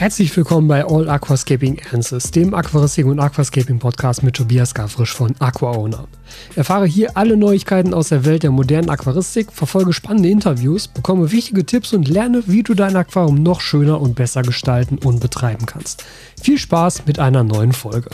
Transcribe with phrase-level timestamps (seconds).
[0.00, 5.34] Herzlich willkommen bei All Aquascaping Answers, dem Aquaristik und Aquascaping Podcast mit Tobias Gafrisch von
[5.38, 6.08] AquaOwner.
[6.56, 11.66] Erfahre hier alle Neuigkeiten aus der Welt der modernen Aquaristik, verfolge spannende Interviews, bekomme wichtige
[11.66, 16.02] Tipps und lerne, wie du dein Aquarium noch schöner und besser gestalten und betreiben kannst.
[16.42, 18.08] Viel Spaß mit einer neuen Folge.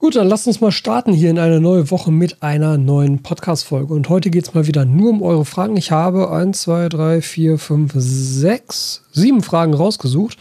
[0.00, 3.92] Gut, dann lasst uns mal starten hier in eine neue Woche mit einer neuen Podcast-Folge.
[3.92, 5.76] Und heute geht es mal wieder nur um eure Fragen.
[5.76, 10.38] Ich habe 1, 2, 3, 4, 5, 6, 7 Fragen rausgesucht.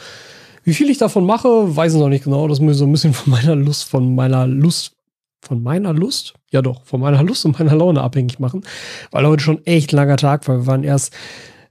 [0.63, 2.47] Wie viel ich davon mache, weiß ich noch nicht genau.
[2.47, 4.93] Das muss ich so ein bisschen von meiner Lust, von meiner Lust,
[5.41, 6.35] von meiner Lust?
[6.51, 8.63] Ja doch, von meiner Lust und meiner Laune abhängig machen.
[9.11, 10.59] Weil heute schon echt langer Tag war.
[10.59, 11.13] Wir waren erst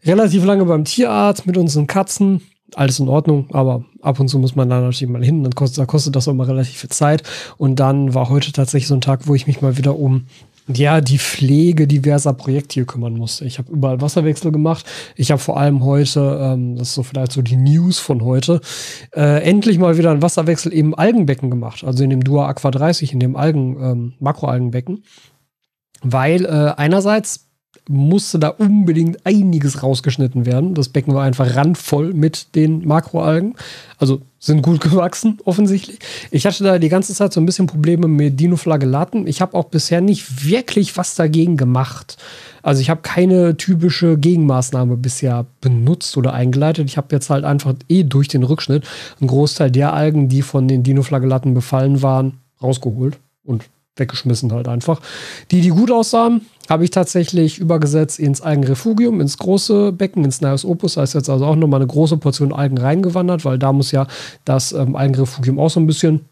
[0.05, 2.43] relativ lange beim Tierarzt mit unseren Katzen
[2.75, 5.79] alles in Ordnung, aber ab und zu muss man da natürlich mal hin, dann kostet,
[5.79, 7.23] da kostet das auch mal relativ viel Zeit.
[7.57, 10.27] Und dann war heute tatsächlich so ein Tag, wo ich mich mal wieder um
[10.75, 13.47] ja, die Pflege diverser Projekte hier kümmern musste.
[13.47, 14.85] Ich habe überall Wasserwechsel gemacht.
[15.17, 18.61] Ich habe vor allem heute, ähm, das ist so vielleicht so die News von heute,
[19.17, 21.85] äh, endlich mal wieder einen Wasserwechsel im Algenbecken gemacht.
[21.85, 25.05] Also in dem Dua Aqua 30, in dem Algen, ähm, Makroalgenbecken.
[26.03, 27.48] Weil äh, einerseits
[27.89, 30.75] musste da unbedingt einiges rausgeschnitten werden.
[30.75, 33.55] Das Becken war einfach randvoll mit den Makroalgen.
[33.97, 35.99] Also sind gut gewachsen, offensichtlich.
[36.31, 39.27] Ich hatte da die ganze Zeit so ein bisschen Probleme mit Dinoflagellaten.
[39.27, 42.19] Ich habe auch bisher nicht wirklich was dagegen gemacht.
[42.63, 46.89] Also ich habe keine typische Gegenmaßnahme bisher benutzt oder eingeleitet.
[46.89, 48.85] Ich habe jetzt halt einfach eh durch den Rückschnitt
[49.21, 53.65] einen Großteil der Algen, die von den Dinoflagellaten befallen waren, rausgeholt und
[53.99, 55.01] weggeschmissen halt einfach.
[55.51, 60.65] Die, die gut aussahen, habe ich tatsächlich übergesetzt ins Algenrefugium, ins große Becken, ins Nios
[60.65, 60.95] Opus.
[60.95, 64.07] Da ist jetzt also auch nochmal eine große Portion Algen reingewandert, weil da muss ja
[64.45, 66.27] das ähm, Algenrefugium auch so ein bisschen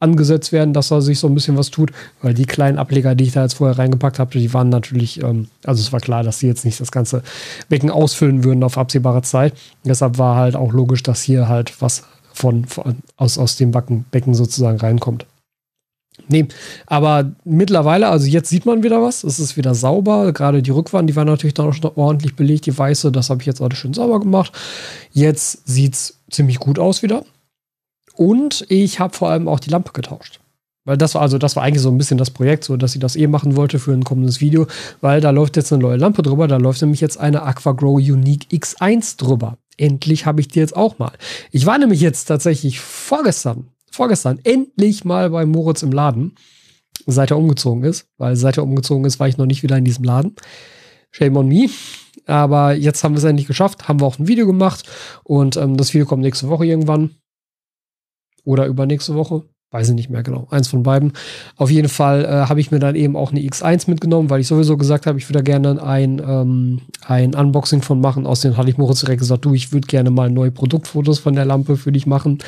[0.00, 3.24] angesetzt werden, dass da sich so ein bisschen was tut, weil die kleinen Ableger, die
[3.24, 6.38] ich da jetzt vorher reingepackt habe, die waren natürlich, ähm, also es war klar, dass
[6.38, 7.22] sie jetzt nicht das ganze
[7.68, 9.54] Becken ausfüllen würden auf absehbare Zeit.
[9.84, 14.06] Deshalb war halt auch logisch, dass hier halt was von, von aus, aus dem Backen,
[14.10, 15.26] Becken sozusagen reinkommt.
[16.28, 16.46] Nee,
[16.86, 19.24] aber mittlerweile, also jetzt sieht man wieder was.
[19.24, 20.32] Es ist wieder sauber.
[20.32, 22.66] Gerade die Rückwand, die war natürlich dann auch schon ordentlich belegt.
[22.66, 24.52] Die weiße, das habe ich jetzt alles schön sauber gemacht.
[25.12, 27.24] Jetzt sieht es ziemlich gut aus wieder.
[28.14, 30.40] Und ich habe vor allem auch die Lampe getauscht.
[30.84, 33.00] Weil das war also, das war eigentlich so ein bisschen das Projekt, so dass ich
[33.00, 34.66] das eh machen wollte für ein kommendes Video,
[35.00, 38.46] weil da läuft jetzt eine neue Lampe drüber, da läuft nämlich jetzt eine AquaGrow Unique
[38.50, 39.58] X1 drüber.
[39.76, 41.12] Endlich habe ich die jetzt auch mal.
[41.52, 46.34] Ich war nämlich jetzt tatsächlich vorgestern vorgestern endlich mal bei Moritz im Laden,
[47.06, 49.84] seit er umgezogen ist, weil seit er umgezogen ist, war ich noch nicht wieder in
[49.84, 50.36] diesem Laden.
[51.10, 51.68] Shame on me.
[52.26, 54.88] Aber jetzt haben wir es endlich geschafft, haben wir auch ein Video gemacht
[55.24, 57.16] und ähm, das Video kommt nächste Woche irgendwann.
[58.44, 61.12] Oder übernächste Woche weiß ich nicht mehr genau, eins von beiden.
[61.56, 64.48] Auf jeden Fall äh, habe ich mir dann eben auch eine X1 mitgenommen, weil ich
[64.48, 68.26] sowieso gesagt habe, ich würde da gerne ein, ähm, ein Unboxing von machen.
[68.26, 71.44] Außerdem hatte ich Moritz direkt gesagt, du, ich würde gerne mal neue Produktfotos von der
[71.44, 72.38] Lampe für dich machen.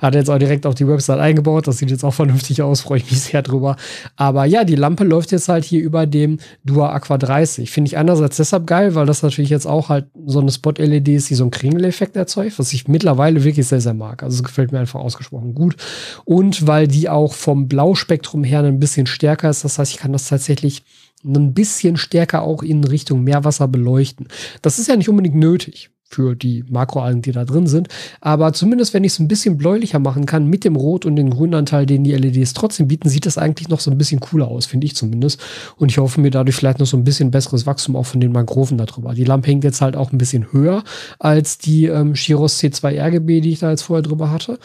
[0.00, 2.98] Hat jetzt auch direkt auf die Website eingebaut, das sieht jetzt auch vernünftig aus, freue
[2.98, 3.76] ich mich sehr drüber.
[4.16, 7.70] Aber ja, die Lampe läuft jetzt halt hier über dem Dua Aqua 30.
[7.70, 11.30] Finde ich einerseits deshalb geil, weil das natürlich jetzt auch halt so eine Spot-LED ist,
[11.30, 14.24] die so einen Kringeleffekt erzeugt, was ich mittlerweile wirklich sehr, sehr mag.
[14.24, 15.76] Also es gefällt mir einfach ausgesprochen gut.
[16.24, 19.62] Und weil weil die auch vom Blauspektrum her ein bisschen stärker ist.
[19.62, 20.82] Das heißt, ich kann das tatsächlich
[21.22, 24.28] ein bisschen stärker auch in Richtung Meerwasser beleuchten.
[24.62, 27.88] Das ist ja nicht unbedingt nötig für die Makroalgen, die da drin sind.
[28.22, 31.28] Aber zumindest, wenn ich es ein bisschen bläulicher machen kann mit dem Rot und dem
[31.28, 34.64] Grünanteil, den die LEDs trotzdem bieten, sieht das eigentlich noch so ein bisschen cooler aus,
[34.64, 35.42] finde ich zumindest.
[35.76, 38.32] Und ich hoffe mir dadurch vielleicht noch so ein bisschen besseres Wachstum auch von den
[38.32, 39.12] Mangroven darüber.
[39.12, 40.84] Die Lampe hängt jetzt halt auch ein bisschen höher
[41.18, 44.58] als die ähm, Chiros C2 RGB, die ich da jetzt vorher drüber hatte.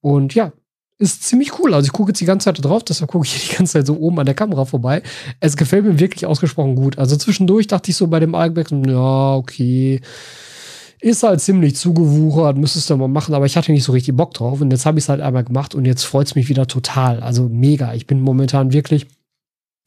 [0.00, 0.52] Und ja,
[1.00, 1.74] ist ziemlich cool.
[1.74, 3.96] Also ich gucke jetzt die ganze Zeit drauf, deshalb gucke ich die ganze Zeit so
[3.96, 5.02] oben an der Kamera vorbei.
[5.40, 6.98] Es gefällt mir wirklich ausgesprochen gut.
[6.98, 10.00] Also zwischendurch dachte ich so bei dem Algenbeck, ja, okay.
[11.00, 14.34] Ist halt ziemlich zugewuchert, müsstest du mal machen, aber ich hatte nicht so richtig Bock
[14.34, 14.60] drauf.
[14.60, 17.20] Und jetzt habe ich es halt einmal gemacht und jetzt freut es mich wieder total.
[17.20, 17.94] Also mega.
[17.94, 19.06] Ich bin momentan wirklich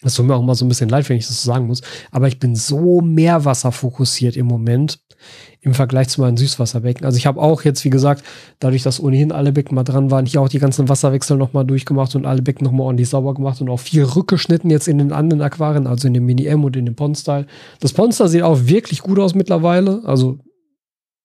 [0.03, 1.81] das tut mir auch immer so ein bisschen leid, wenn ich das so sagen muss.
[2.11, 4.99] Aber ich bin so Meerwasser fokussiert im Moment
[5.61, 7.05] im Vergleich zu meinen Süßwasserbecken.
[7.05, 8.23] Also ich habe auch jetzt, wie gesagt,
[8.59, 12.15] dadurch, dass ohnehin alle Becken mal dran waren, hier auch die ganzen Wasserwechsel nochmal durchgemacht
[12.15, 15.41] und alle Becken nochmal ordentlich sauber gemacht und auch viel rückgeschnitten jetzt in den anderen
[15.41, 17.45] Aquarien, also in dem Mini-M und in dem Pond-Style.
[17.79, 20.01] Das Pond-Style sieht auch wirklich gut aus mittlerweile.
[20.03, 20.39] Also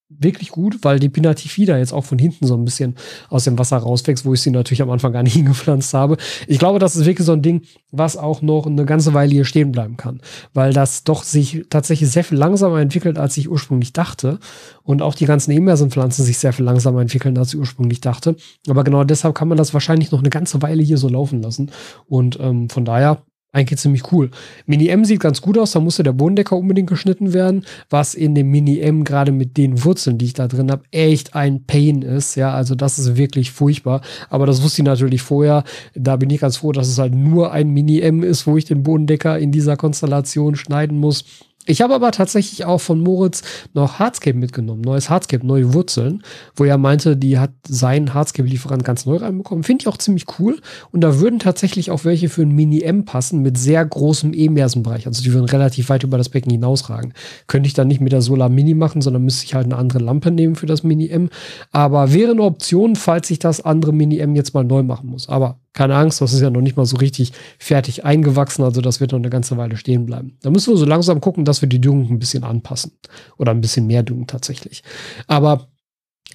[0.09, 2.97] wirklich gut, weil die Pinatifida jetzt auch von hinten so ein bisschen
[3.29, 6.17] aus dem Wasser rauswächst, wo ich sie natürlich am Anfang gar nicht hingepflanzt habe.
[6.47, 9.45] Ich glaube, das ist wirklich so ein Ding, was auch noch eine ganze Weile hier
[9.45, 10.21] stehen bleiben kann,
[10.55, 14.39] weil das doch sich tatsächlich sehr viel langsamer entwickelt, als ich ursprünglich dachte
[14.83, 18.37] und auch die ganzen Emerson-Pflanzen sich sehr viel langsamer entwickeln, als ich ursprünglich dachte.
[18.69, 21.71] Aber genau deshalb kann man das wahrscheinlich noch eine ganze Weile hier so laufen lassen
[22.07, 23.23] und ähm, von daher
[23.53, 24.31] eigentlich ziemlich cool.
[24.67, 28.50] Mini-M sieht ganz gut aus, da musste der Bodendecker unbedingt geschnitten werden, was in dem
[28.50, 32.35] Mini-M gerade mit den Wurzeln, die ich da drin habe, echt ein Pain ist.
[32.35, 34.03] Ja, also das ist wirklich furchtbar.
[34.29, 35.65] Aber das wusste ich natürlich vorher.
[35.95, 38.83] Da bin ich ganz froh, dass es halt nur ein Mini-M ist, wo ich den
[38.83, 41.25] Bodendecker in dieser Konstellation schneiden muss.
[41.67, 43.43] Ich habe aber tatsächlich auch von Moritz
[43.75, 46.23] noch Hardscape mitgenommen, neues Hardscape, neue Wurzeln,
[46.57, 49.65] wo er meinte, die hat seinen Hardscape-Lieferant ganz neu reinbekommen.
[49.65, 50.61] Finde ich auch ziemlich cool.
[50.93, 55.07] Und da würden tatsächlich auch welche für ein Mini-M passen mit sehr großem E-Mersenbereich.
[55.07, 57.13] Also die würden relativ weit über das Becken hinausragen.
[57.49, 59.99] Könnte ich dann nicht mit der Solar Mini machen, sondern müsste ich halt eine andere
[59.99, 61.29] Lampe nehmen für das Mini-M.
[61.71, 65.29] Aber wäre eine Option, falls ich das andere Mini-M jetzt mal neu machen muss.
[65.29, 69.00] Aber keine Angst, das ist ja noch nicht mal so richtig fertig eingewachsen, also das
[69.00, 70.37] wird noch eine ganze Weile stehen bleiben.
[70.43, 72.93] Da müssen wir so langsam gucken, dass wir die Düngung ein bisschen anpassen.
[73.37, 74.82] Oder ein bisschen mehr düngen tatsächlich.
[75.26, 75.69] Aber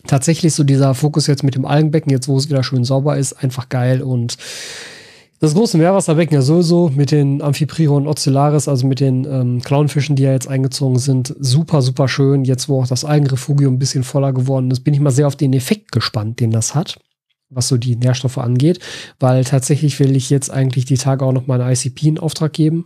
[0.07, 3.33] tatsächlich so dieser Fokus jetzt mit dem Algenbecken, jetzt wo es wieder schön sauber ist,
[3.33, 4.38] einfach geil und
[5.39, 10.24] das große Meerwasserbecken ja sowieso mit den Amphiprion Ocellaris, also mit den ähm, Clownfischen, die
[10.24, 12.45] ja jetzt eingezogen sind, super, super schön.
[12.45, 15.36] Jetzt, wo auch das Algenrefugium ein bisschen voller geworden ist, bin ich mal sehr auf
[15.36, 16.97] den Effekt gespannt, den das hat
[17.53, 18.79] was so die Nährstoffe angeht,
[19.19, 22.53] weil tatsächlich will ich jetzt eigentlich die Tage auch noch mal eine ICP in Auftrag
[22.53, 22.85] geben.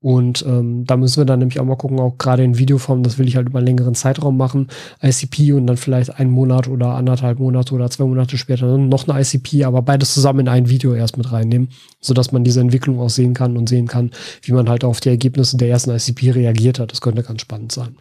[0.00, 3.18] Und ähm, da müssen wir dann nämlich auch mal gucken, auch gerade in Videoform, das
[3.18, 4.68] will ich halt über einen längeren Zeitraum machen,
[5.02, 9.20] ICP und dann vielleicht einen Monat oder anderthalb Monate oder zwei Monate später noch eine
[9.20, 11.70] ICP, aber beides zusammen in ein Video erst mit reinnehmen,
[12.00, 14.12] sodass man diese Entwicklung auch sehen kann und sehen kann,
[14.42, 16.92] wie man halt auf die Ergebnisse der ersten ICP reagiert hat.
[16.92, 17.96] Das könnte ganz spannend sein.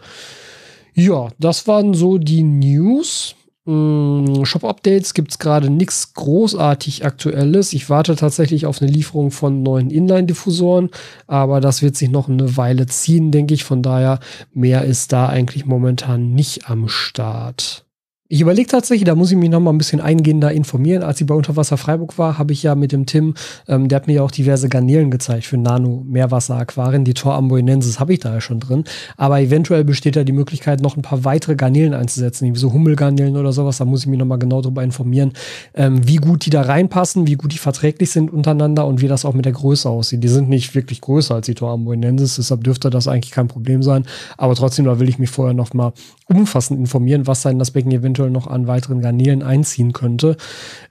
[0.94, 3.36] Ja, das waren so die News.
[3.68, 7.74] Mm, Shop-Updates gibt es gerade nichts großartig Aktuelles.
[7.74, 10.90] Ich warte tatsächlich auf eine Lieferung von neuen Inline-Diffusoren,
[11.28, 13.66] aber das wird sich noch eine Weile ziehen, denke ich.
[13.66, 14.22] Von daher,
[14.54, 17.87] mehr ist da eigentlich momentan nicht am Start.
[18.30, 21.02] Ich überlege tatsächlich, da muss ich mich noch mal ein bisschen eingehender informieren.
[21.02, 23.36] Als ich bei Unterwasser Freiburg war, habe ich ja mit dem Tim,
[23.70, 27.06] ähm, der hat mir ja auch diverse Garnelen gezeigt für Nano-Meerwasser-Aquarien.
[27.06, 28.84] Die Tor Amboinensis habe ich da ja schon drin.
[29.16, 33.38] Aber eventuell besteht da die Möglichkeit, noch ein paar weitere Garnelen einzusetzen, wie so Hummelgarnelen
[33.38, 33.78] oder sowas.
[33.78, 35.32] Da muss ich mich noch mal genau darüber informieren,
[35.74, 39.24] ähm, wie gut die da reinpassen, wie gut die verträglich sind untereinander und wie das
[39.24, 40.22] auch mit der Größe aussieht.
[40.22, 43.82] Die sind nicht wirklich größer als die Tor Amboinensis, deshalb dürfte das eigentlich kein Problem
[43.84, 44.06] sein.
[44.36, 45.94] Aber trotzdem, da will ich mich vorher noch mal
[46.28, 50.38] umfassend informieren, was sein das Becken eventuell noch an weiteren Garnelen einziehen könnte.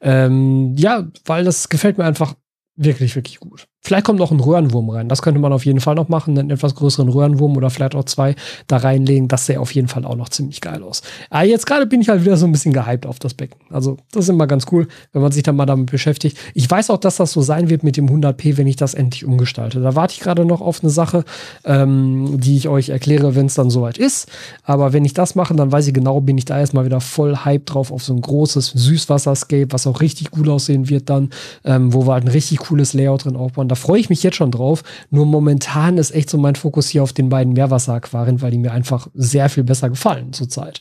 [0.00, 2.34] Ähm, ja, weil das gefällt mir einfach
[2.76, 3.68] wirklich, wirklich gut.
[3.86, 5.08] Vielleicht kommt noch ein Röhrenwurm rein.
[5.08, 6.36] Das könnte man auf jeden Fall noch machen.
[6.36, 8.34] Einen etwas größeren Röhrenwurm oder vielleicht auch zwei
[8.66, 9.28] da reinlegen.
[9.28, 11.02] Das sähe auf jeden Fall auch noch ziemlich geil aus.
[11.30, 13.60] Aber jetzt gerade bin ich halt wieder so ein bisschen gehypt auf das Becken.
[13.70, 16.36] Also, das ist immer ganz cool, wenn man sich dann mal damit beschäftigt.
[16.52, 19.24] Ich weiß auch, dass das so sein wird mit dem 100p, wenn ich das endlich
[19.24, 19.78] umgestalte.
[19.78, 21.24] Da warte ich gerade noch auf eine Sache,
[21.64, 24.28] ähm, die ich euch erkläre, wenn es dann soweit ist.
[24.64, 27.36] Aber wenn ich das mache, dann weiß ich genau, bin ich da erstmal wieder voll
[27.36, 31.30] hype drauf auf so ein großes Süßwasserscape, was auch richtig gut aussehen wird dann,
[31.64, 34.50] ähm, wo wir halt ein richtig cooles Layout drin aufbauen freue ich mich jetzt schon
[34.50, 34.82] drauf.
[35.10, 38.72] Nur momentan ist echt so mein Fokus hier auf den beiden Meerwasseraquarien, weil die mir
[38.72, 40.80] einfach sehr viel besser gefallen zurzeit.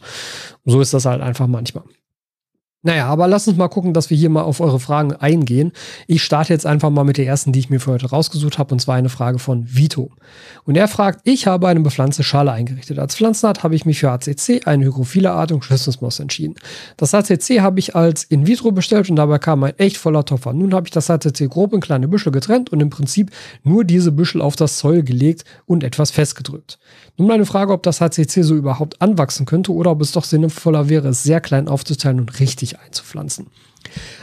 [0.66, 1.84] So ist das halt einfach manchmal.
[2.86, 5.72] Naja, aber lass uns mal gucken, dass wir hier mal auf eure Fragen eingehen.
[6.06, 8.76] Ich starte jetzt einfach mal mit der ersten, die ich mir für heute rausgesucht habe,
[8.76, 10.12] und zwar eine Frage von Vito.
[10.66, 13.00] Und er fragt, ich habe eine bepflanzte Schale eingerichtet.
[13.00, 16.54] Als Pflanzenart habe ich mich für ACC, eine hygrophile Art und Schlüsselsmoss entschieden.
[16.96, 20.54] Das ACC habe ich als in vitro bestellt und dabei kam ein echt voller Topfer.
[20.54, 23.32] Nun habe ich das ACC grob in kleine Büschel getrennt und im Prinzip
[23.64, 26.78] nur diese Büschel auf das Zoll gelegt und etwas festgedrückt.
[27.18, 30.90] Nun meine Frage, ob das HCC so überhaupt anwachsen könnte oder ob es doch sinnvoller
[30.90, 33.48] wäre, es sehr klein aufzuteilen und richtig einzupflanzen.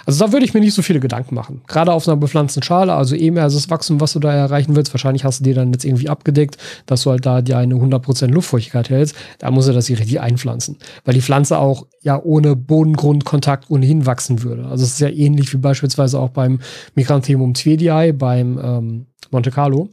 [0.04, 1.62] Also da würde ich mir nicht so viele Gedanken machen.
[1.66, 4.92] Gerade auf einer bepflanzten Schale, also mehr als das Wachstum, was du da erreichen willst.
[4.92, 6.56] Wahrscheinlich hast du dir dann jetzt irgendwie abgedeckt,
[6.86, 9.14] dass du halt da dir eine 100% Luftfeuchtigkeit hältst.
[9.38, 10.78] Da musst du das hier richtig einpflanzen.
[11.04, 14.66] Weil die Pflanze auch ja ohne Bodengrundkontakt ohnehin wachsen würde.
[14.66, 16.60] Also es ist ja ähnlich wie beispielsweise auch beim
[16.94, 19.88] Migranthemum twedii, beim ähm, Monte Carlo.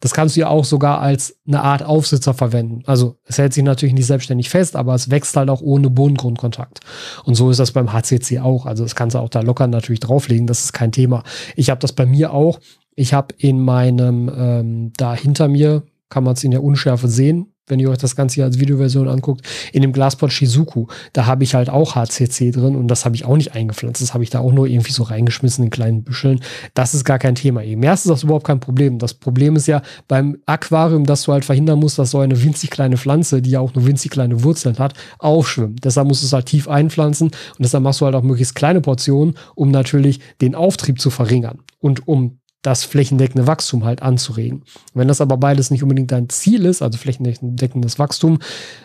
[0.00, 2.82] Das kannst du ja auch sogar als eine Art Aufsitzer verwenden.
[2.86, 6.80] Also es hält sich natürlich nicht selbstständig fest, aber es wächst halt auch ohne Bodengrundkontakt.
[7.24, 8.66] Und so ist das beim HCC auch.
[8.66, 11.22] Also das kannst du auch da locker natürlich drauflegen, das ist kein Thema.
[11.56, 12.60] Ich habe das bei mir auch.
[12.94, 17.49] Ich habe in meinem, ähm, da hinter mir, kann man es in der Unschärfe sehen,
[17.70, 21.44] wenn ihr euch das Ganze hier als Videoversion anguckt, in dem Glaspot Shizuku, da habe
[21.44, 24.02] ich halt auch HCC drin und das habe ich auch nicht eingepflanzt.
[24.02, 26.40] Das habe ich da auch nur irgendwie so reingeschmissen in kleinen Büscheln.
[26.74, 27.62] Das ist gar kein Thema.
[27.62, 28.98] Im ersten ist das überhaupt kein Problem.
[28.98, 32.70] Das Problem ist ja beim Aquarium, dass du halt verhindern musst, dass so eine winzig
[32.70, 35.84] kleine Pflanze, die ja auch nur winzig kleine Wurzeln hat, aufschwimmt.
[35.84, 38.80] Deshalb musst du es halt tief einpflanzen und deshalb machst du halt auch möglichst kleine
[38.80, 44.62] Portionen, um natürlich den Auftrieb zu verringern und um das flächendeckende Wachstum halt anzuregen.
[44.92, 48.38] Wenn das aber beides nicht unbedingt dein Ziel ist, also flächendeckendes Wachstum,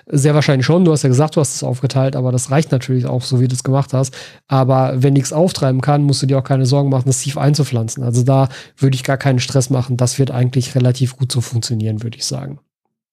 [0.08, 0.86] sehr wahrscheinlich schon.
[0.86, 3.48] Du hast ja gesagt, du hast es aufgeteilt, aber das reicht natürlich auch, so wie
[3.48, 4.15] du es gemacht hast.
[4.48, 8.03] Aber wenn nichts auftreiben kann, musst du dir auch keine Sorgen machen, das tief einzupflanzen.
[8.03, 9.98] Also da würde ich gar keinen Stress machen.
[9.98, 12.60] Das wird eigentlich relativ gut so funktionieren, würde ich sagen.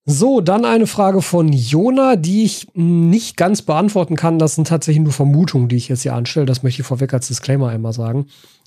[0.05, 4.37] So, dann eine Frage von Jona, die ich nicht ganz beantworten kann.
[4.37, 6.45] Das sind tatsächlich nur Vermutungen, die ich jetzt hier anstelle.
[6.45, 8.25] Das möchte ich vorweg als Disclaimer einmal sagen.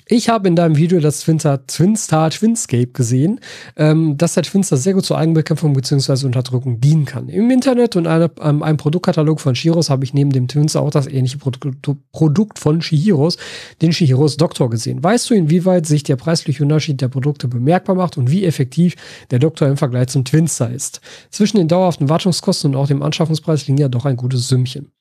[0.08, 3.40] Ich habe in deinem Video das Twinstar, Twinstar Twinscape gesehen,
[3.74, 6.26] ähm, dass der Twinstar sehr gut zur Eigenbekämpfung bzw.
[6.26, 7.28] Unterdrückung dienen kann.
[7.28, 10.92] Im Internet und eine, ähm, einem Produktkatalog von Shiros habe ich neben dem Twinstar auch
[10.92, 13.36] das ähnliche Produkt, Produkt von Shihiros,
[13.82, 15.02] den Shihiros Doktor gesehen.
[15.02, 18.94] Weißt du, inwieweit sich der preisliche Unterschied der Produkte bemerkbar macht und wie effektiv
[19.32, 21.00] der Doktor im Vergleich zum Twinstar ist?
[21.30, 24.92] Zwischen den dauerhaften Wartungskosten und auch dem Anschaffungspreis liegen ja doch ein gutes Sümmchen.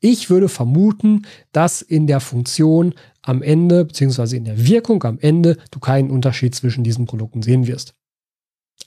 [0.00, 1.22] Ich würde vermuten,
[1.52, 6.54] dass in der Funktion am Ende, beziehungsweise in der Wirkung am Ende, du keinen Unterschied
[6.54, 7.94] zwischen diesen Produkten sehen wirst.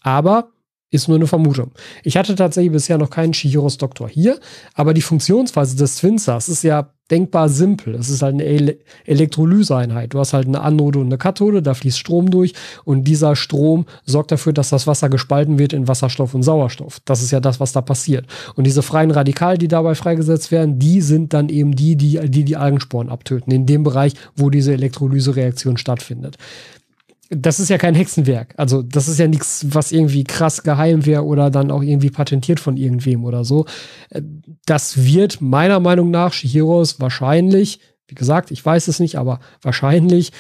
[0.02, 0.52] Aber
[0.90, 1.72] ist nur eine Vermutung.
[2.04, 4.40] Ich hatte tatsächlich bisher noch keinen Shihiros Doktor hier,
[4.74, 7.96] aber die Funktionsweise des Twinsers ist ja denkbar simpel.
[7.96, 10.14] Es ist halt eine Ele Elektrolyseeinheit.
[10.14, 12.54] Du hast halt eine Anode und eine Kathode, da fließt Strom durch
[12.84, 17.00] und dieser Strom sorgt dafür, dass das Wasser gespalten wird in Wasserstoff und Sauerstoff.
[17.06, 18.26] Das ist ja das, was da passiert.
[18.56, 22.44] Und diese freien Radikale, die dabei freigesetzt werden, die sind dann eben die, die die,
[22.44, 26.38] die Algensporen abtöten, in dem Bereich, wo diese Elektrolysereaktion stattfindet
[27.30, 28.54] das ist ja kein Hexenwerk.
[28.58, 32.60] Also, das ist ja nichts, was irgendwie krass geheim wäre oder dann auch irgendwie patentiert
[32.60, 33.66] von irgendwem oder so.
[34.10, 34.22] Äh,
[34.66, 40.32] das wird meiner Meinung nach Shihiros wahrscheinlich, wie gesagt, ich weiß es nicht, aber wahrscheinlich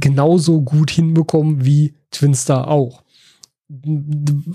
[0.00, 3.02] genauso gut hinbekommen wie Twinstar auch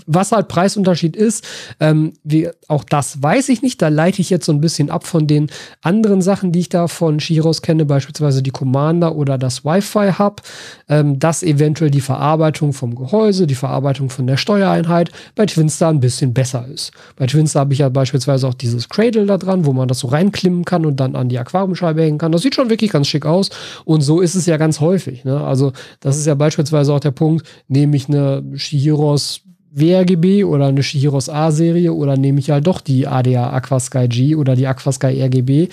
[0.06, 1.44] was halt Preisunterschied ist,
[1.80, 3.82] ähm, wie, auch das weiß ich nicht.
[3.82, 5.50] Da leite ich jetzt so ein bisschen ab von den
[5.82, 10.42] anderen Sachen, die ich da von Shiros kenne, beispielsweise die Commander oder das Wi-Fi-Hub,
[10.88, 16.00] ähm, dass eventuell die Verarbeitung vom Gehäuse, die Verarbeitung von der Steuereinheit bei Twinstar ein
[16.00, 16.92] bisschen besser ist.
[17.16, 20.08] Bei Twinstar habe ich ja beispielsweise auch dieses Cradle da dran, wo man das so
[20.08, 22.30] reinklimmen kann und dann an die Aquariumscheibe hängen kann.
[22.30, 23.50] Das sieht schon wirklich ganz schick aus
[23.84, 25.24] und so ist es ja ganz häufig.
[25.24, 25.40] Ne?
[25.40, 30.66] Also das ist ja beispielsweise auch der Punkt, nehme ich eine Shihiro Shihiros WRGB oder
[30.66, 35.22] eine Shihiros A-Serie oder nehme ich halt doch die ADA Aquasky G oder die Aquasky
[35.22, 35.68] RGB.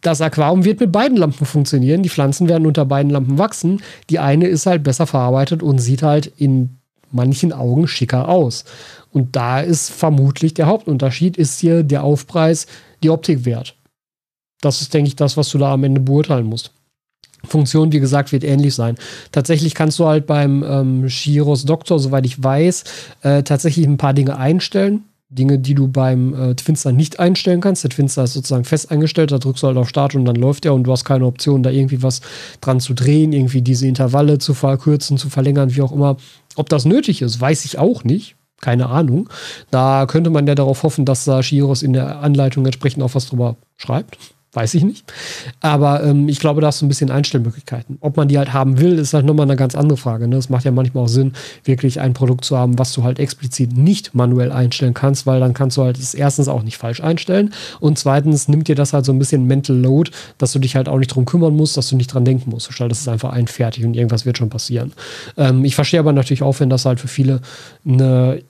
[0.00, 2.02] Das Aquarium wird mit beiden Lampen funktionieren.
[2.02, 3.82] Die Pflanzen werden unter beiden Lampen wachsen.
[4.10, 6.78] Die eine ist halt besser verarbeitet und sieht halt in
[7.10, 8.64] manchen Augen schicker aus.
[9.12, 12.66] Und da ist vermutlich der Hauptunterschied, ist hier der Aufpreis,
[13.02, 13.74] die Optik wert.
[14.60, 16.72] Das ist, denke ich, das, was du da am Ende beurteilen musst.
[17.44, 18.96] Funktion, wie gesagt, wird ähnlich sein.
[19.32, 22.84] Tatsächlich kannst du halt beim ähm, Shiros Doktor, soweit ich weiß,
[23.22, 25.04] äh, tatsächlich ein paar Dinge einstellen.
[25.30, 27.84] Dinge, die du beim äh, Twinster nicht einstellen kannst.
[27.84, 30.64] Der Twinster ist sozusagen fest eingestellt, da drückst du halt auf Start und dann läuft
[30.64, 32.22] er und du hast keine Option, da irgendwie was
[32.62, 36.16] dran zu drehen, irgendwie diese Intervalle zu verkürzen, zu verlängern, wie auch immer.
[36.56, 38.36] Ob das nötig ist, weiß ich auch nicht.
[38.60, 39.28] Keine Ahnung.
[39.70, 43.26] Da könnte man ja darauf hoffen, dass da Shiros in der Anleitung entsprechend auch was
[43.26, 44.18] drüber schreibt.
[44.54, 45.04] Weiß ich nicht.
[45.60, 47.98] Aber ähm, ich glaube, da hast du ein bisschen Einstellmöglichkeiten.
[48.00, 50.26] Ob man die halt haben will, ist halt nochmal eine ganz andere Frage.
[50.26, 50.36] Ne?
[50.36, 53.76] Es macht ja manchmal auch Sinn, wirklich ein Produkt zu haben, was du halt explizit
[53.76, 57.52] nicht manuell einstellen kannst, weil dann kannst du halt es erstens auch nicht falsch einstellen
[57.78, 60.88] und zweitens nimmt dir das halt so ein bisschen Mental Load, dass du dich halt
[60.88, 62.68] auch nicht drum kümmern musst, dass du nicht dran denken musst.
[62.68, 64.92] Du schaltest es einfach ein, fertig und irgendwas wird schon passieren.
[65.36, 67.42] Ähm, ich verstehe aber natürlich auch, wenn das halt für viele
[67.86, 68.42] eine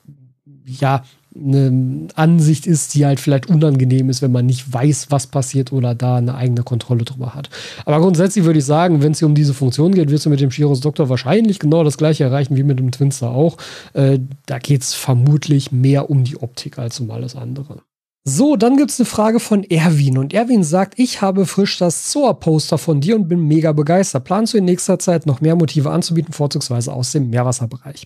[0.65, 1.03] ja,
[1.43, 5.95] eine Ansicht ist, die halt vielleicht unangenehm ist, wenn man nicht weiß, was passiert oder
[5.95, 7.49] da eine eigene Kontrolle drüber hat.
[7.85, 10.41] Aber grundsätzlich würde ich sagen, wenn es hier um diese Funktion geht, wirst du mit
[10.41, 13.57] dem Shiros Doktor wahrscheinlich genau das gleiche erreichen wie mit dem Twinster auch.
[13.93, 17.81] Äh, da geht es vermutlich mehr um die Optik als um alles andere.
[18.25, 20.17] So, dann gibt es eine Frage von Erwin.
[20.17, 24.25] Und Erwin sagt, ich habe frisch das Zoa-Poster von dir und bin mega begeistert.
[24.25, 28.05] Planst du in nächster Zeit noch mehr Motive anzubieten, vorzugsweise aus dem Meerwasserbereich?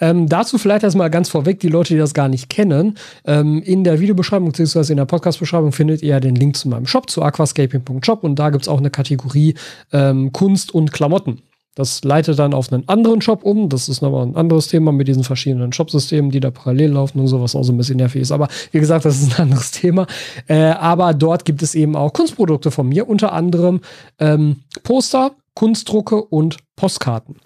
[0.00, 2.96] Ähm, dazu vielleicht erstmal ganz vorweg, die Leute, die das gar nicht kennen.
[3.26, 4.92] Ähm, in der Videobeschreibung bzw.
[4.92, 8.22] in der Podcast-Beschreibung findet ihr den Link zu meinem Shop, zu aquascaping.shop.
[8.22, 9.54] Und da gibt es auch eine Kategorie
[9.92, 11.42] ähm, Kunst und Klamotten.
[11.80, 13.70] Das leitet dann auf einen anderen Shop um.
[13.70, 17.26] Das ist nochmal ein anderes Thema mit diesen verschiedenen Shopsystemen, die da parallel laufen und
[17.26, 18.32] sowas auch so ein bisschen nervig ist.
[18.32, 20.06] Aber wie gesagt, das ist ein anderes Thema.
[20.46, 23.80] Äh, aber dort gibt es eben auch Kunstprodukte von mir, unter anderem
[24.18, 27.36] ähm, Poster, Kunstdrucke und Postkarten.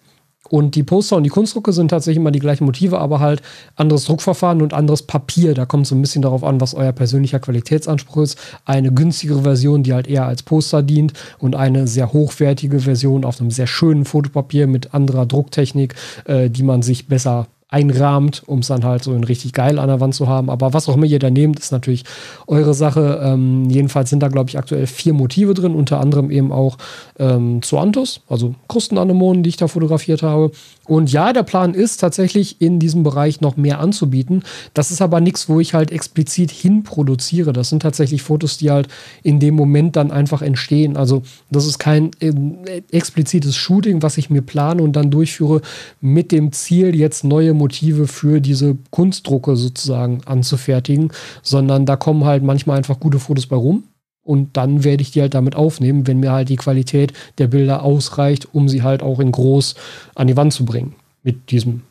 [0.50, 3.40] Und die Poster und die Kunstdrucke sind tatsächlich immer die gleichen Motive, aber halt
[3.76, 5.54] anderes Druckverfahren und anderes Papier.
[5.54, 8.38] Da kommt so ein bisschen darauf an, was euer persönlicher Qualitätsanspruch ist.
[8.64, 13.40] Eine günstigere Version, die halt eher als Poster dient und eine sehr hochwertige Version auf
[13.40, 15.94] einem sehr schönen Fotopapier mit anderer Drucktechnik,
[16.26, 19.88] äh, die man sich besser einrahmt, um es dann halt so in richtig geil an
[19.88, 20.48] der Wand zu haben.
[20.48, 22.04] Aber was auch immer ihr da nehmt, ist natürlich
[22.46, 23.20] eure Sache.
[23.20, 26.78] Ähm, jedenfalls sind da, glaube ich, aktuell vier Motive drin, unter anderem eben auch
[27.18, 30.52] ähm, Zoanthus, also Krustenanemonen, die ich da fotografiert habe.
[30.86, 34.42] Und ja, der Plan ist tatsächlich in diesem Bereich noch mehr anzubieten.
[34.74, 37.52] Das ist aber nichts, wo ich halt explizit hinproduziere.
[37.52, 38.88] Das sind tatsächlich Fotos, die halt
[39.22, 40.96] in dem Moment dann einfach entstehen.
[40.96, 45.62] Also das ist kein äh, explizites Shooting, was ich mir plane und dann durchführe
[46.00, 51.10] mit dem Ziel, jetzt neue Motive für diese Kunstdrucke sozusagen anzufertigen,
[51.42, 53.84] sondern da kommen halt manchmal einfach gute Fotos bei rum.
[54.24, 57.82] Und dann werde ich die halt damit aufnehmen, wenn mir halt die Qualität der Bilder
[57.82, 59.74] ausreicht, um sie halt auch in groß
[60.14, 60.94] an die Wand zu bringen.
[61.22, 61.82] Mit diesem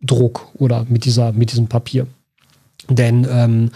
[0.00, 2.06] Druck oder mit, dieser, mit diesem Papier.
[2.88, 3.70] Denn ähm,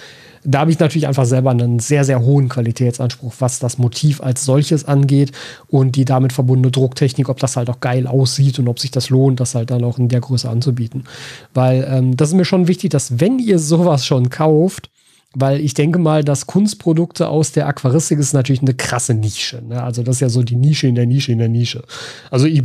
[0.45, 4.45] da habe ich natürlich einfach selber einen sehr, sehr hohen Qualitätsanspruch, was das Motiv als
[4.45, 5.33] solches angeht
[5.69, 9.11] und die damit verbundene Drucktechnik, ob das halt auch geil aussieht und ob sich das
[9.11, 11.05] lohnt, das halt dann auch in der Größe anzubieten.
[11.55, 14.91] Weil ähm, das ist mir schon wichtig, dass wenn ihr sowas schon kauft,
[15.35, 19.63] weil ich denke mal, dass Kunstprodukte aus der Aquaristik ist natürlich eine krasse Nische.
[19.67, 19.83] Ne?
[19.83, 21.83] Also das ist ja so die Nische in der Nische in der Nische.
[22.31, 22.63] Also ich,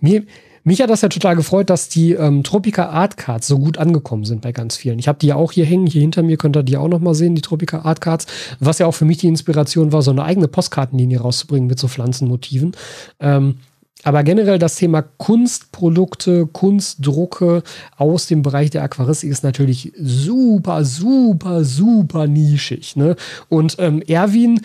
[0.00, 0.22] mir,
[0.64, 4.24] mich hat das ja total gefreut, dass die ähm, Tropica Art Cards so gut angekommen
[4.24, 4.98] sind bei ganz vielen.
[4.98, 7.00] Ich habe die ja auch hier hängen, hier hinter mir könnt ihr die auch noch
[7.00, 8.26] mal sehen, die Tropica Art Cards,
[8.58, 11.86] was ja auch für mich die Inspiration war, so eine eigene Postkartenlinie rauszubringen mit so
[11.86, 12.72] Pflanzenmotiven.
[13.20, 13.58] Ähm,
[14.06, 17.64] aber generell das Thema Kunstprodukte, Kunstdrucke
[17.96, 22.94] aus dem Bereich der Aquaristik ist natürlich super, super, super nischig.
[22.94, 23.16] Ne?
[23.48, 24.60] Und ähm, Erwin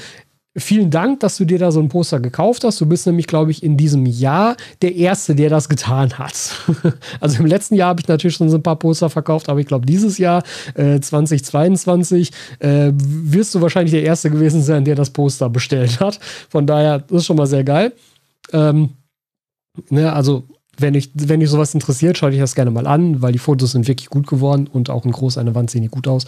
[0.57, 2.81] Vielen Dank, dass du dir da so ein Poster gekauft hast.
[2.81, 6.33] Du bist nämlich, glaube ich, in diesem Jahr der Erste, der das getan hat.
[7.21, 9.65] also im letzten Jahr habe ich natürlich schon so ein paar Poster verkauft, aber ich
[9.65, 10.43] glaube, dieses Jahr,
[10.75, 16.19] äh, 2022, äh, wirst du wahrscheinlich der Erste gewesen sein, der das Poster bestellt hat.
[16.49, 17.93] Von daher, das ist schon mal sehr geil.
[18.51, 18.89] Ähm,
[19.89, 20.47] ne, also
[20.81, 23.73] wenn ich, wenn dich sowas interessiert, schaue ich das gerne mal an, weil die Fotos
[23.73, 26.25] sind wirklich gut geworden und auch in groß eine Wand sehen die gut aus.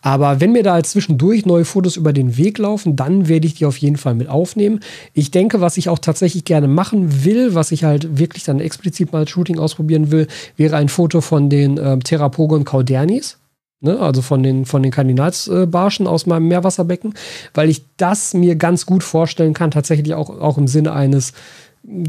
[0.00, 3.66] Aber wenn mir da zwischendurch neue Fotos über den Weg laufen, dann werde ich die
[3.66, 4.80] auf jeden Fall mit aufnehmen.
[5.12, 9.12] Ich denke, was ich auch tatsächlich gerne machen will, was ich halt wirklich dann explizit
[9.12, 13.38] mal als Shooting ausprobieren will, wäre ein Foto von den äh, Therapogon Caudernis.
[13.84, 17.14] Ne, also von den, von den Kardinalsbarschen aus meinem Meerwasserbecken,
[17.52, 21.32] weil ich das mir ganz gut vorstellen kann, tatsächlich auch, auch im Sinne eines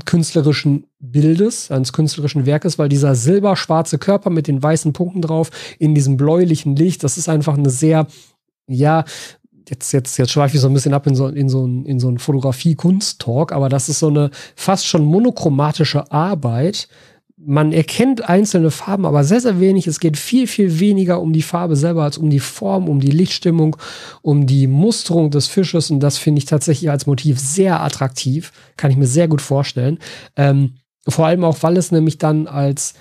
[0.06, 5.96] künstlerischen Bildes, eines künstlerischen Werkes, weil dieser silberschwarze Körper mit den weißen Punkten drauf in
[5.96, 8.08] diesem bläulichen Licht, das ist einfach eine sehr,
[8.68, 9.04] ja,
[9.70, 12.08] jetzt, jetzt, jetzt schweife ich so ein bisschen ab in so, in so, in so
[12.08, 16.88] einen Fotografie-Kunst-Talk, aber das ist so eine fast schon monochromatische Arbeit,
[17.46, 19.88] man erkennt einzelne Farben, aber sehr, sehr wenig.
[19.88, 23.12] Es geht viel, viel weniger um die Farbe selber als um die Form, um die
[23.12, 23.76] Lichtstimmung,
[24.22, 25.92] um die Musterung des Fisches.
[25.92, 28.52] Und das finde ich tatsächlich als Motiv sehr attraktiv.
[28.78, 30.00] Kann ich mir sehr gut vorstellen.
[30.36, 30.76] Ähm,
[31.08, 32.94] vor allem auch, weil es nämlich dann als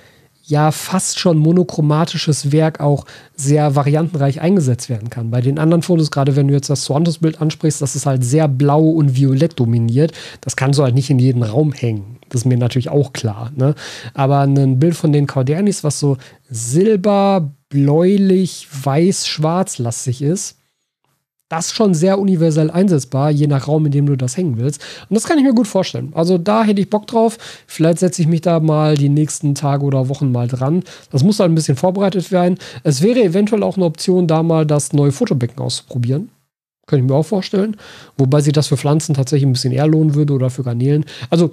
[0.44, 3.04] ja fast schon monochromatisches Werk auch
[3.36, 5.30] sehr variantenreich eingesetzt werden kann.
[5.30, 8.48] Bei den anderen Fotos, gerade wenn du jetzt das Swantos-Bild ansprichst, das ist halt sehr
[8.48, 10.12] blau und violett dominiert.
[10.40, 12.18] Das kannst du halt nicht in jeden Raum hängen.
[12.32, 13.52] Das ist mir natürlich auch klar.
[13.54, 13.74] Ne?
[14.14, 16.16] Aber ein Bild von den Caudernis, was so
[16.48, 20.56] silber, bläulich, weiß, schwarz lastig ist,
[21.50, 24.80] das ist schon sehr universell einsetzbar, je nach Raum, in dem du das hängen willst.
[25.10, 26.10] Und das kann ich mir gut vorstellen.
[26.14, 27.36] Also da hätte ich Bock drauf.
[27.66, 30.82] Vielleicht setze ich mich da mal die nächsten Tage oder Wochen mal dran.
[31.10, 32.56] Das muss halt ein bisschen vorbereitet werden.
[32.84, 36.30] Es wäre eventuell auch eine Option, da mal das neue Fotobecken auszuprobieren.
[36.86, 37.76] Könnte ich mir auch vorstellen.
[38.16, 41.04] Wobei sich das für Pflanzen tatsächlich ein bisschen eher lohnen würde oder für Garnelen.
[41.28, 41.50] Also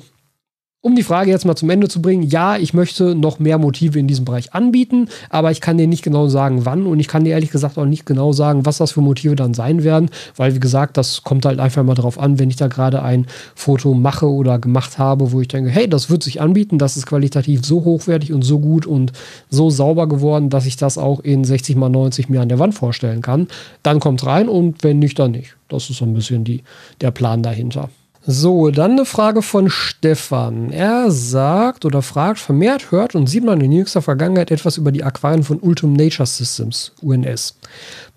[0.81, 3.99] um die Frage jetzt mal zum Ende zu bringen, ja, ich möchte noch mehr Motive
[3.99, 7.25] in diesem Bereich anbieten, aber ich kann dir nicht genau sagen, wann und ich kann
[7.25, 10.55] dir ehrlich gesagt auch nicht genau sagen, was das für Motive dann sein werden, weil
[10.55, 13.93] wie gesagt, das kommt halt einfach mal drauf an, wenn ich da gerade ein Foto
[13.93, 17.65] mache oder gemacht habe, wo ich denke, hey, das wird sich anbieten, das ist qualitativ
[17.65, 19.11] so hochwertig und so gut und
[19.49, 22.73] so sauber geworden, dass ich das auch in 60 mal 90 mir an der Wand
[22.73, 23.49] vorstellen kann,
[23.83, 25.57] dann kommt rein und wenn nicht, dann nicht.
[25.67, 26.63] Das ist so ein bisschen die,
[27.01, 27.89] der Plan dahinter.
[28.25, 30.71] So, dann eine Frage von Stefan.
[30.71, 35.05] Er sagt oder fragt, vermehrt hört und sieht man in jüngster Vergangenheit etwas über die
[35.05, 37.57] Aquarien von Ultimate Nature Systems, UNS.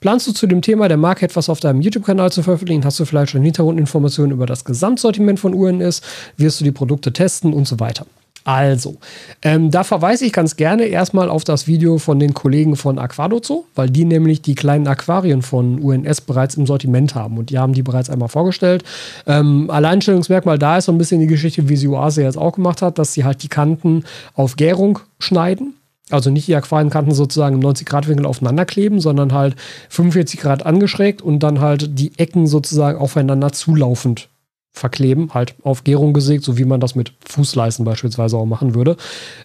[0.00, 2.84] Planst du zu dem Thema der Marke etwas auf deinem YouTube-Kanal zu veröffentlichen?
[2.84, 6.02] Hast du vielleicht schon Hintergrundinformationen über das Gesamtsortiment von UNS?
[6.36, 8.04] Wirst du die Produkte testen und so weiter?
[8.44, 8.96] Also,
[9.42, 13.66] ähm, da verweise ich ganz gerne erstmal auf das Video von den Kollegen von Aquadozo,
[13.76, 17.72] weil die nämlich die kleinen Aquarien von UNS bereits im Sortiment haben und die haben
[17.72, 18.82] die bereits einmal vorgestellt.
[19.26, 22.82] Ähm, Alleinstellungsmerkmal da ist so ein bisschen die Geschichte, wie sie Oase jetzt auch gemacht
[22.82, 25.74] hat, dass sie halt die Kanten auf Gärung schneiden.
[26.10, 29.56] Also nicht die Aquarienkanten sozusagen im 90-Grad-Winkel aufeinander kleben, sondern halt
[29.88, 34.28] 45 Grad angeschrägt und dann halt die Ecken sozusagen aufeinander zulaufend
[34.72, 38.96] verkleben, halt auf Gärung gesägt, so wie man das mit Fußleisten beispielsweise auch machen würde.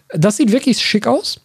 [0.08, 1.40] Das sieht wirklich schick aus.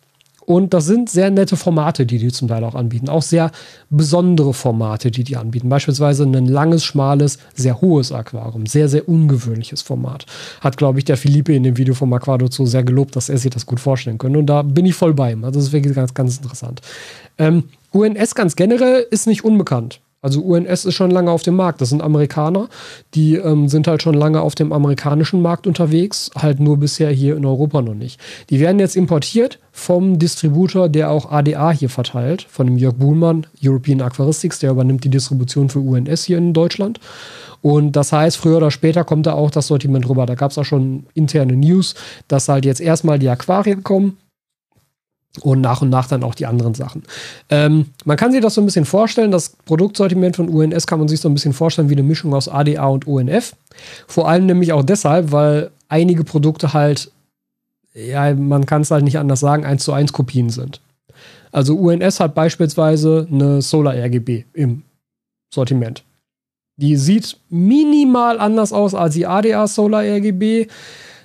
[0.45, 3.07] Und das sind sehr nette Formate, die die zum Teil auch anbieten.
[3.07, 3.51] Auch sehr
[3.89, 5.69] besondere Formate, die die anbieten.
[5.69, 8.65] Beispielsweise ein langes, schmales, sehr hohes Aquarium.
[8.65, 10.25] Sehr, sehr ungewöhnliches Format.
[10.59, 13.37] Hat, glaube ich, der Philippe in dem Video vom Aquado Zoo sehr gelobt, dass er
[13.37, 14.39] sich das gut vorstellen könnte.
[14.39, 15.45] Und da bin ich voll bei ihm.
[15.45, 16.81] Also das ist wirklich ganz, ganz interessant.
[17.37, 20.01] Ähm, UNS ganz generell ist nicht unbekannt.
[20.23, 21.81] Also UNS ist schon lange auf dem Markt.
[21.81, 22.69] Das sind Amerikaner,
[23.13, 27.35] die ähm, sind halt schon lange auf dem amerikanischen Markt unterwegs, halt nur bisher hier
[27.35, 28.21] in Europa noch nicht.
[28.49, 33.47] Die werden jetzt importiert vom Distributor, der auch ADA hier verteilt, von dem Jörg Buhlmann,
[33.61, 37.01] European Aquaristics, der übernimmt die Distribution für UNS hier in Deutschland.
[37.61, 40.25] Und das heißt, früher oder später kommt da auch das Sortiment rüber.
[40.25, 41.95] Da gab es auch schon interne News,
[42.29, 44.17] dass halt jetzt erstmal die Aquarien kommen
[45.41, 47.03] und nach und nach dann auch die anderen Sachen.
[47.49, 51.07] Ähm, man kann sich das so ein bisschen vorstellen, das Produktsortiment von UNS kann man
[51.07, 53.55] sich so ein bisschen vorstellen wie eine Mischung aus ADA und UNF.
[54.07, 57.11] Vor allem nämlich auch deshalb, weil einige Produkte halt,
[57.93, 60.81] ja, man kann es halt nicht anders sagen, 1 zu 1 Kopien sind.
[61.51, 64.83] Also UNS hat beispielsweise eine Solar RGB im
[65.53, 66.03] Sortiment.
[66.77, 70.67] Die sieht minimal anders aus als die ADA Solar RGB.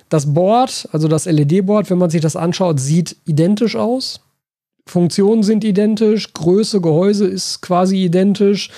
[0.09, 4.21] Das Board, also das LED-Board, wenn man sich das anschaut, sieht identisch aus.
[4.87, 8.71] Funktionen sind identisch, Größe, Gehäuse ist quasi identisch.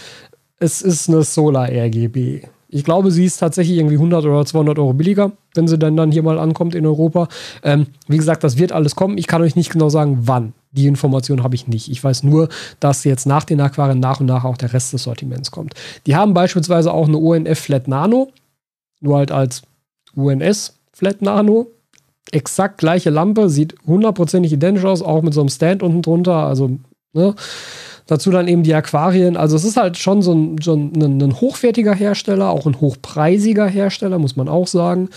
[0.59, 2.43] Es ist eine Solar RGB.
[2.73, 6.11] Ich glaube, sie ist tatsächlich irgendwie 100 oder 200 Euro billiger, wenn sie dann, dann
[6.11, 7.27] hier mal ankommt in Europa.
[7.63, 9.17] Ähm, wie gesagt, das wird alles kommen.
[9.17, 10.53] Ich kann euch nicht genau sagen, wann.
[10.71, 11.91] Die Information habe ich nicht.
[11.91, 12.47] Ich weiß nur,
[12.79, 15.73] dass jetzt nach den Aquarien nach und nach auch der Rest des Sortiments kommt.
[16.05, 18.29] Die haben beispielsweise auch eine ONF Flat Nano,
[19.01, 19.63] nur halt als
[20.15, 21.67] UNS Flat Nano.
[22.31, 26.45] Exakt gleiche Lampe, sieht hundertprozentig identisch aus, auch mit so einem Stand unten drunter.
[26.45, 26.79] Also,
[27.13, 27.35] ne?
[28.07, 29.37] Dazu dann eben die Aquarien.
[29.37, 33.67] Also es ist halt schon so ein, so ein, ein hochwertiger Hersteller, auch ein hochpreisiger
[33.67, 35.09] Hersteller, muss man auch sagen.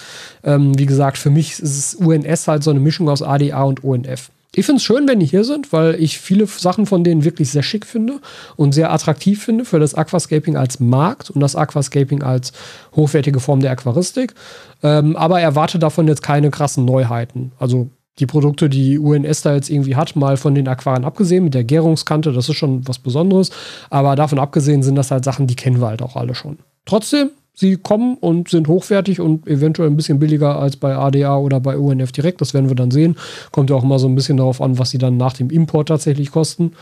[0.44, 4.30] Ähm, wie gesagt, für mich ist UNS halt so eine Mischung aus ADA und ONF.
[4.56, 7.50] Ich finde es schön, wenn die hier sind, weil ich viele Sachen von denen wirklich
[7.50, 8.20] sehr schick finde
[8.56, 12.52] und sehr attraktiv finde für das Aquascaping als Markt und das Aquascaping als
[12.94, 14.34] hochwertige Form der Aquaristik.
[14.82, 17.52] Ähm, aber erwarte davon jetzt keine krassen Neuheiten.
[17.58, 17.90] Also
[18.20, 21.64] die Produkte, die UNS da jetzt irgendwie hat, mal von den Aquarien abgesehen, mit der
[21.64, 23.50] Gärungskante, das ist schon was Besonderes.
[23.90, 26.58] Aber davon abgesehen sind das halt Sachen, die kennen wir halt auch alle schon.
[26.86, 31.60] Trotzdem sie kommen und sind hochwertig und eventuell ein bisschen billiger als bei ADA oder
[31.60, 32.40] bei UNF direkt.
[32.40, 33.16] Das werden wir dann sehen.
[33.52, 35.88] Kommt ja auch immer so ein bisschen darauf an, was sie dann nach dem Import
[35.88, 36.72] tatsächlich kosten.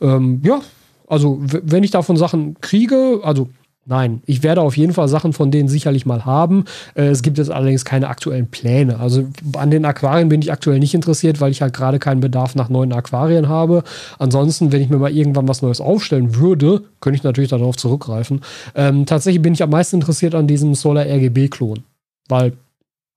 [0.00, 0.60] Ähm, ja,
[1.06, 3.48] also wenn ich davon Sachen kriege, also
[3.88, 6.64] Nein, ich werde auf jeden Fall Sachen von denen sicherlich mal haben.
[6.94, 8.98] Äh, es gibt jetzt allerdings keine aktuellen Pläne.
[8.98, 12.56] Also an den Aquarien bin ich aktuell nicht interessiert, weil ich halt gerade keinen Bedarf
[12.56, 13.84] nach neuen Aquarien habe.
[14.18, 18.40] Ansonsten, wenn ich mir mal irgendwann was Neues aufstellen würde, könnte ich natürlich darauf zurückgreifen.
[18.74, 21.84] Ähm, tatsächlich bin ich am meisten interessiert an diesem Solar RGB-Klon,
[22.28, 22.54] weil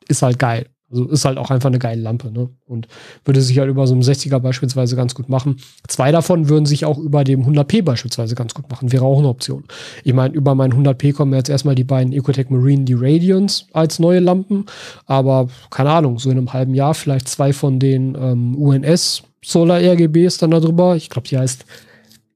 [0.08, 0.68] ist halt geil.
[0.92, 2.50] Also ist halt auch einfach eine geile Lampe, ne?
[2.66, 2.88] Und
[3.24, 5.58] würde sich halt über so einem 60er beispielsweise ganz gut machen.
[5.88, 8.92] Zwei davon würden sich auch über dem 100p beispielsweise ganz gut machen.
[8.92, 9.66] Wäre auch eine Option.
[10.04, 14.00] Ich meine, über meinen 100p kommen jetzt erstmal die beiden Ecotech Marine, die Radiance als
[14.00, 14.66] neue Lampen.
[15.06, 19.80] Aber keine Ahnung, so in einem halben Jahr vielleicht zwei von den ähm, UNS Solar
[19.80, 20.96] RGBs dann darüber.
[20.96, 21.66] Ich glaube, die heißt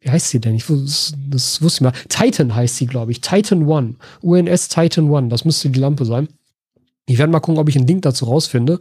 [0.04, 0.56] wie heißt sie denn?
[0.56, 2.00] Ich, das, das wusste ich mal.
[2.10, 3.22] Titan heißt sie, glaube ich.
[3.22, 3.96] Titan One.
[4.22, 5.30] UNS Titan One.
[5.30, 6.28] Das müsste die Lampe sein.
[7.06, 8.80] Ich werde mal gucken, ob ich einen Link dazu rausfinde.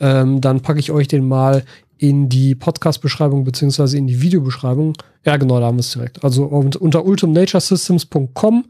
[0.00, 1.64] Ähm, dann packe ich euch den mal
[1.96, 4.94] in die Podcast-Beschreibung beziehungsweise in die Videobeschreibung.
[5.24, 6.22] Ja, genau, da haben wir es direkt.
[6.22, 8.64] Also unter ultimnaturesystems.com,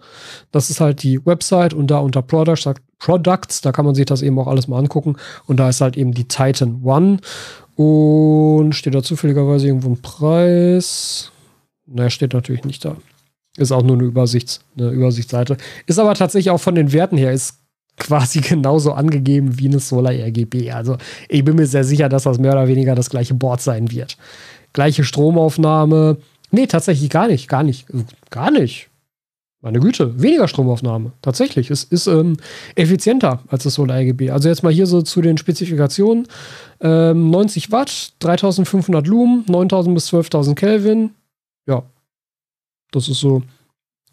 [0.53, 4.23] das ist halt die Website und da unter Products, Products, da kann man sich das
[4.23, 5.17] eben auch alles mal angucken.
[5.47, 7.19] Und da ist halt eben die Titan One.
[7.77, 11.33] Und steht da zufälligerweise irgendwo ein Preis?
[11.87, 12.97] Naja, steht natürlich nicht da.
[13.57, 15.57] Ist auch nur eine, Übersichts, eine Übersichtsseite.
[15.87, 17.64] Ist aber tatsächlich auch von den Werten her, ist
[17.97, 20.71] quasi genauso angegeben wie eine Solar RGB.
[20.71, 20.97] Also
[21.29, 24.17] ich bin mir sehr sicher, dass das mehr oder weniger das gleiche Board sein wird.
[24.73, 26.19] Gleiche Stromaufnahme.
[26.51, 27.87] Nee, tatsächlich gar nicht, gar nicht,
[28.31, 28.89] gar nicht.
[29.65, 31.13] Meine Güte, weniger Stromaufnahme.
[31.23, 31.71] Tatsächlich.
[31.71, 32.37] Es ist ähm,
[32.75, 34.31] effizienter als das Solar RGB.
[34.31, 36.29] Also jetzt mal hier so zu den Spezifikationen.
[36.81, 41.15] Ähm, 90 Watt, 3500 Lumen, 9000 bis 12.000 Kelvin.
[41.67, 41.83] Ja,
[42.91, 43.43] das ist so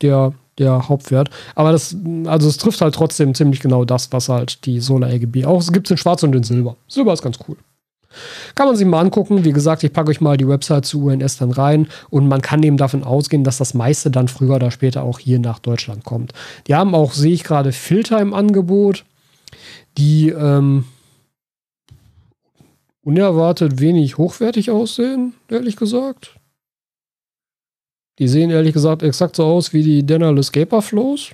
[0.02, 1.30] der der Hauptwert.
[1.56, 1.96] Aber das,
[2.26, 5.60] also es trifft halt trotzdem ziemlich genau das, was halt die Solar RGB auch.
[5.60, 6.78] Es gibt es in Schwarz und in Silber.
[6.88, 7.58] Silber ist ganz cool.
[8.56, 9.46] Kann man sich mal angucken.
[9.46, 12.64] Wie gesagt, ich packe euch mal die Website zu UNS dann rein und man kann
[12.64, 16.34] eben davon ausgehen, dass das meiste dann früher oder später auch hier nach Deutschland kommt.
[16.68, 19.06] Die haben auch, sehe ich gerade, Filter im Angebot,
[19.98, 20.86] die ähm,
[23.04, 26.36] unerwartet wenig hochwertig aussehen, ehrlich gesagt.
[28.20, 31.32] Die sehen ehrlich gesagt exakt so aus wie die Dennerl Escaper Flows.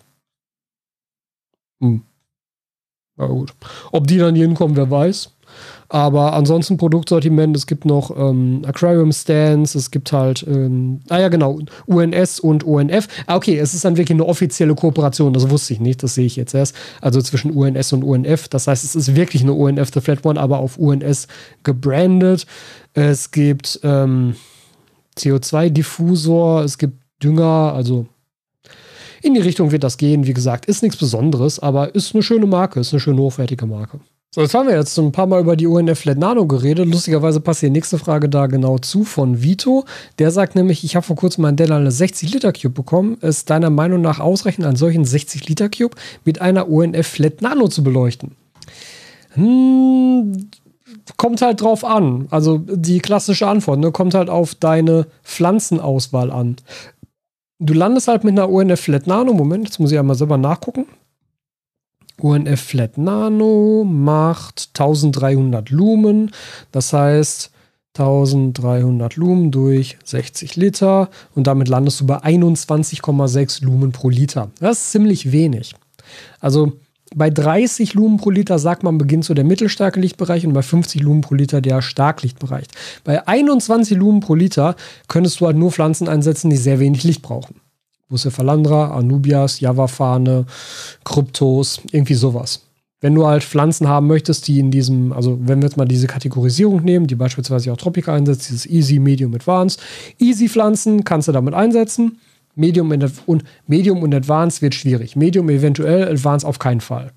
[1.82, 2.04] Hm.
[3.18, 3.54] Na gut.
[3.92, 5.32] Ob die dann hier hinkommen, wer weiß.
[5.90, 11.30] Aber ansonsten Produktsortiment, es gibt noch ähm, Aquarium Stands, es gibt halt, ähm, ah ja
[11.30, 13.08] genau, UNS und ONF.
[13.26, 16.26] Ah, okay, es ist dann wirklich eine offizielle Kooperation, das wusste ich nicht, das sehe
[16.26, 16.76] ich jetzt erst.
[17.02, 18.50] Also zwischen UNS und UNF.
[18.50, 21.28] Das heißt, es ist wirklich eine UNF The Flat One, aber auf UNS
[21.64, 22.46] gebrandet.
[22.94, 24.36] Es gibt ähm,
[25.18, 28.06] CO2-Diffusor, es gibt Dünger, also
[29.22, 30.28] in die Richtung wird das gehen.
[30.28, 34.00] Wie gesagt, ist nichts Besonderes, aber ist eine schöne Marke, ist eine schöne hochwertige Marke.
[34.30, 36.88] So, jetzt haben wir jetzt ein paar Mal über die UNF Flat Nano geredet.
[36.88, 39.86] Lustigerweise passt die nächste Frage da genau zu von Vito.
[40.20, 43.18] Der sagt nämlich, ich habe vor kurzem einen Dell 60 Liter Cube bekommen.
[43.22, 47.68] Ist deiner Meinung nach ausreichend, einen solchen 60 Liter Cube mit einer UNF Flat Nano
[47.68, 48.36] zu beleuchten?
[49.34, 50.50] Hm,
[51.16, 52.28] kommt halt drauf an.
[52.32, 56.58] Also die klassische Antwort, ne, kommt halt auf deine Pflanzenauswahl an.
[57.60, 59.34] Du landest halt mit einer UNF Flat Nano.
[59.34, 60.86] Moment, jetzt muss ich einmal selber nachgucken.
[62.20, 66.32] UNF Flat Nano macht 1300 Lumen.
[66.72, 67.52] Das heißt
[67.98, 74.52] 1300 Lumen durch 60 Liter und damit landest du bei 21,6 Lumen pro Liter.
[74.60, 75.74] Das ist ziemlich wenig.
[76.40, 76.74] Also
[77.16, 81.02] bei 30 Lumen pro Liter sagt man, beginnt so der mittelstarke Lichtbereich und bei 50
[81.02, 82.66] Lumen pro Liter der Starklichtbereich.
[83.04, 84.76] Bei 21 Lumen pro Liter
[85.08, 87.56] könntest du halt nur Pflanzen einsetzen, die sehr wenig Licht brauchen.
[88.10, 90.46] Bucephalandra, Anubias, Javafane,
[91.04, 92.64] Kryptos, irgendwie sowas.
[93.00, 96.08] Wenn du halt Pflanzen haben möchtest, die in diesem, also wenn wir jetzt mal diese
[96.08, 99.80] Kategorisierung nehmen, die beispielsweise auch Tropica einsetzt, dieses Easy, Medium, Advanced.
[100.18, 102.20] Easy Pflanzen kannst du damit einsetzen.
[102.58, 102.92] Medium
[103.26, 105.16] und Medium und Advanced wird schwierig.
[105.16, 107.12] Medium eventuell, Advanced auf keinen Fall.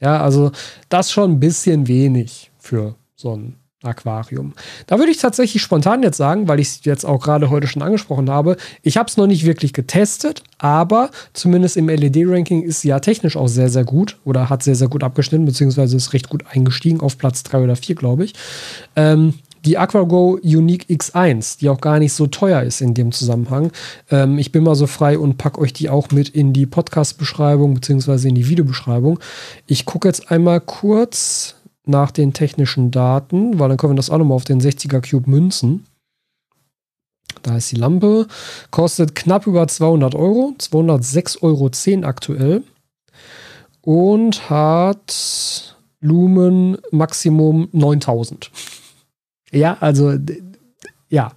[0.00, 0.50] Ja, also
[0.88, 4.52] das schon ein bisschen wenig für so ein Aquarium.
[4.86, 7.80] Da würde ich tatsächlich spontan jetzt sagen, weil ich es jetzt auch gerade heute schon
[7.80, 12.88] angesprochen habe, ich habe es noch nicht wirklich getestet, aber zumindest im LED-Ranking ist sie
[12.88, 16.28] ja technisch auch sehr, sehr gut oder hat sehr, sehr gut abgeschnitten, beziehungsweise ist recht
[16.28, 18.34] gut eingestiegen auf Platz 3 oder 4, glaube ich.
[18.96, 23.72] Ähm, die AquaGo Unique X1, die auch gar nicht so teuer ist in dem Zusammenhang.
[24.10, 27.74] Ähm, ich bin mal so frei und packe euch die auch mit in die Podcast-Beschreibung
[27.74, 29.20] beziehungsweise in die Videobeschreibung.
[29.66, 34.18] Ich gucke jetzt einmal kurz nach den technischen Daten, weil dann können wir das auch
[34.18, 35.86] nochmal auf den 60er Cube münzen.
[37.42, 38.26] Da ist die Lampe.
[38.70, 40.54] Kostet knapp über 200 Euro.
[40.58, 42.62] 206,10 Euro aktuell.
[43.82, 48.50] Und hat Lumen Maximum 9000.
[49.50, 50.14] Ja, also,
[51.08, 51.32] ja.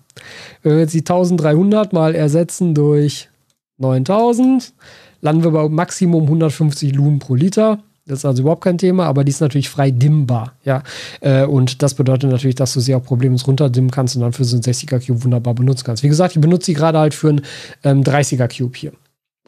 [0.61, 3.29] Wenn wir jetzt die 1300 mal ersetzen durch
[3.77, 4.73] 9000,
[5.21, 7.79] landen wir bei Maximum 150 Lumen pro Liter.
[8.05, 10.53] Das ist also überhaupt kein Thema, aber die ist natürlich frei dimmbar.
[10.65, 10.83] Ja?
[11.21, 14.43] Äh, und das bedeutet natürlich, dass du sie auch problemlos runterdimmen kannst und dann für
[14.43, 16.03] so einen 60er Cube wunderbar benutzen kannst.
[16.03, 17.41] Wie gesagt, ich benutze sie gerade halt für einen
[17.83, 18.91] ähm, 30er Cube hier.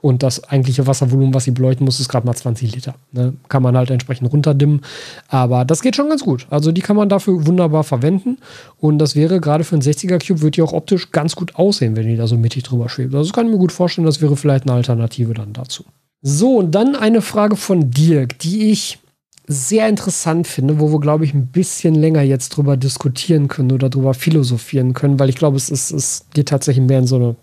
[0.05, 2.93] Und das eigentliche Wasservolumen, was sie beleuchten muss, ist gerade mal 20 Liter.
[3.11, 3.33] Ne?
[3.49, 4.81] Kann man halt entsprechend runterdimmen.
[5.29, 6.45] Aber das geht schon ganz gut.
[6.51, 8.37] Also die kann man dafür wunderbar verwenden.
[8.79, 11.95] Und das wäre gerade für einen 60er Cube, wird die auch optisch ganz gut aussehen,
[11.95, 13.15] wenn die da so mittig drüber schwebt.
[13.15, 15.83] Also das kann ich mir gut vorstellen, das wäre vielleicht eine Alternative dann dazu.
[16.21, 18.99] So, und dann eine Frage von Dirk, die ich
[19.47, 23.89] sehr interessant finde, wo wir, glaube ich, ein bisschen länger jetzt drüber diskutieren können oder
[23.89, 27.35] drüber philosophieren können, weil ich glaube, es, ist, es geht tatsächlich mehr in so eine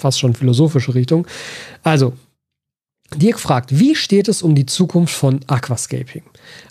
[0.00, 1.26] fast schon philosophische Richtung.
[1.82, 2.14] Also,
[3.16, 6.22] Dirk fragt, wie steht es um die Zukunft von Aquascaping?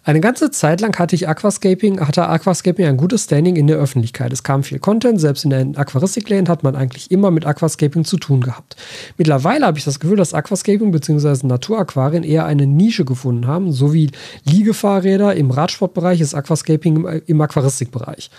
[0.05, 4.31] Eine ganze Zeit lang hatte ich Aquascaping, hatte Aquascaping ein gutes Standing in der Öffentlichkeit.
[4.31, 8.05] Es kam viel Content, selbst in der Aquaristik Lane hat man eigentlich immer mit Aquascaping
[8.05, 8.77] zu tun gehabt.
[9.17, 11.45] Mittlerweile habe ich das Gefühl, dass Aquascaping bzw.
[11.45, 14.09] Naturaquarien eher eine Nische gefunden haben, so wie
[14.45, 18.31] Liegefahrräder im Radsportbereich ist Aquascaping im, im Aquaristikbereich.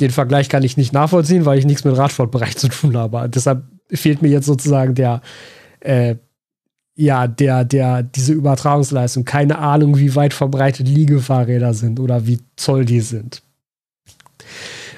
[0.00, 3.28] Den Vergleich kann ich nicht nachvollziehen, weil ich nichts mit Radsportbereich zu tun habe.
[3.28, 5.20] Deshalb fehlt mir jetzt sozusagen der
[5.80, 6.16] äh,
[6.96, 9.24] ja, der, der, diese Übertragungsleistung.
[9.24, 13.42] Keine Ahnung, wie weit verbreitet Liegefahrräder sind oder wie zoll die sind.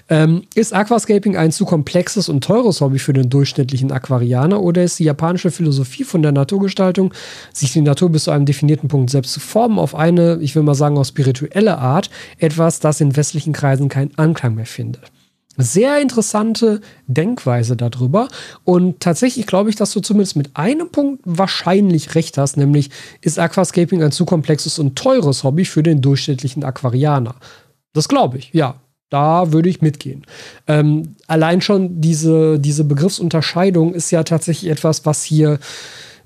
[0.08, 4.98] Ähm, ist Aquascaping ein zu komplexes und teures Hobby für den durchschnittlichen Aquarianer oder ist
[5.00, 7.12] die japanische Philosophie von der Naturgestaltung,
[7.52, 10.62] sich die Natur bis zu einem definierten Punkt selbst zu formen, auf eine, ich will
[10.62, 15.10] mal sagen, auf spirituelle Art, etwas, das in westlichen Kreisen keinen Anklang mehr findet?
[15.58, 18.28] sehr interessante Denkweise darüber.
[18.64, 22.90] Und tatsächlich glaube ich, dass du zumindest mit einem Punkt wahrscheinlich recht hast, nämlich
[23.20, 27.34] ist Aquascaping ein zu komplexes und teures Hobby für den durchschnittlichen Aquarianer.
[27.92, 28.74] Das glaube ich, ja.
[29.08, 30.24] Da würde ich mitgehen.
[30.66, 35.58] Ähm, allein schon diese, diese Begriffsunterscheidung ist ja tatsächlich etwas, was hier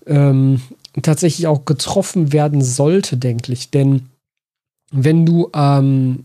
[0.07, 0.62] ähm,
[1.03, 3.71] tatsächlich auch getroffen werden sollte, denke ich.
[3.71, 4.09] Denn
[4.90, 6.25] wenn du ähm,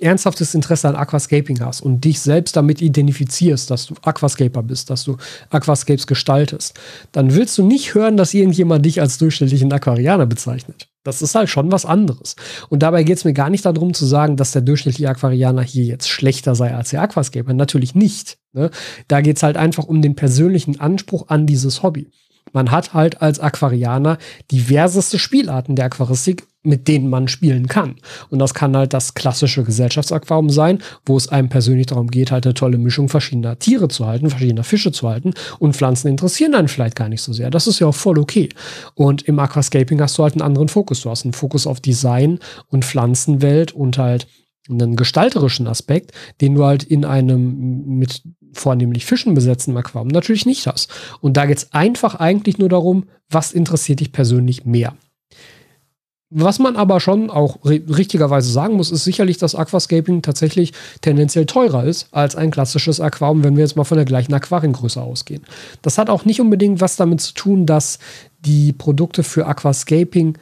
[0.00, 5.04] ernsthaftes Interesse an Aquascaping hast und dich selbst damit identifizierst, dass du Aquascaper bist, dass
[5.04, 5.16] du
[5.50, 6.74] Aquascapes gestaltest,
[7.12, 10.87] dann willst du nicht hören, dass irgendjemand dich als durchschnittlichen Aquarianer bezeichnet.
[11.04, 12.36] Das ist halt schon was anderes.
[12.68, 15.84] Und dabei geht es mir gar nicht darum zu sagen, dass der durchschnittliche Aquarianer hier
[15.84, 17.54] jetzt schlechter sei als der Aquascaper.
[17.54, 18.38] Natürlich nicht.
[18.52, 18.70] Ne?
[19.06, 22.10] Da geht es halt einfach um den persönlichen Anspruch an dieses Hobby.
[22.52, 24.18] Man hat halt als Aquarianer
[24.50, 27.96] diverseste Spielarten der Aquaristik, mit denen man spielen kann.
[28.30, 32.46] Und das kann halt das klassische Gesellschaftsaquarium sein, wo es einem persönlich darum geht, halt
[32.46, 35.34] eine tolle Mischung verschiedener Tiere zu halten, verschiedener Fische zu halten.
[35.58, 37.50] Und Pflanzen interessieren einen vielleicht gar nicht so sehr.
[37.50, 38.48] Das ist ja auch voll okay.
[38.94, 41.00] Und im Aquascaping hast du halt einen anderen Fokus.
[41.02, 44.26] Du hast einen Fokus auf Design und Pflanzenwelt und halt
[44.68, 48.22] einen gestalterischen Aspekt, den du halt in einem mit
[48.60, 50.90] vornehmlich Fischen besetzten Aquarium natürlich nicht hast.
[51.20, 54.94] Und da geht es einfach eigentlich nur darum, was interessiert dich persönlich mehr.
[56.30, 61.84] Was man aber schon auch richtigerweise sagen muss, ist sicherlich, dass Aquascaping tatsächlich tendenziell teurer
[61.84, 65.44] ist als ein klassisches Aquarium, wenn wir jetzt mal von der gleichen Aquariengröße ausgehen.
[65.80, 67.98] Das hat auch nicht unbedingt was damit zu tun, dass
[68.40, 70.36] die Produkte für Aquascaping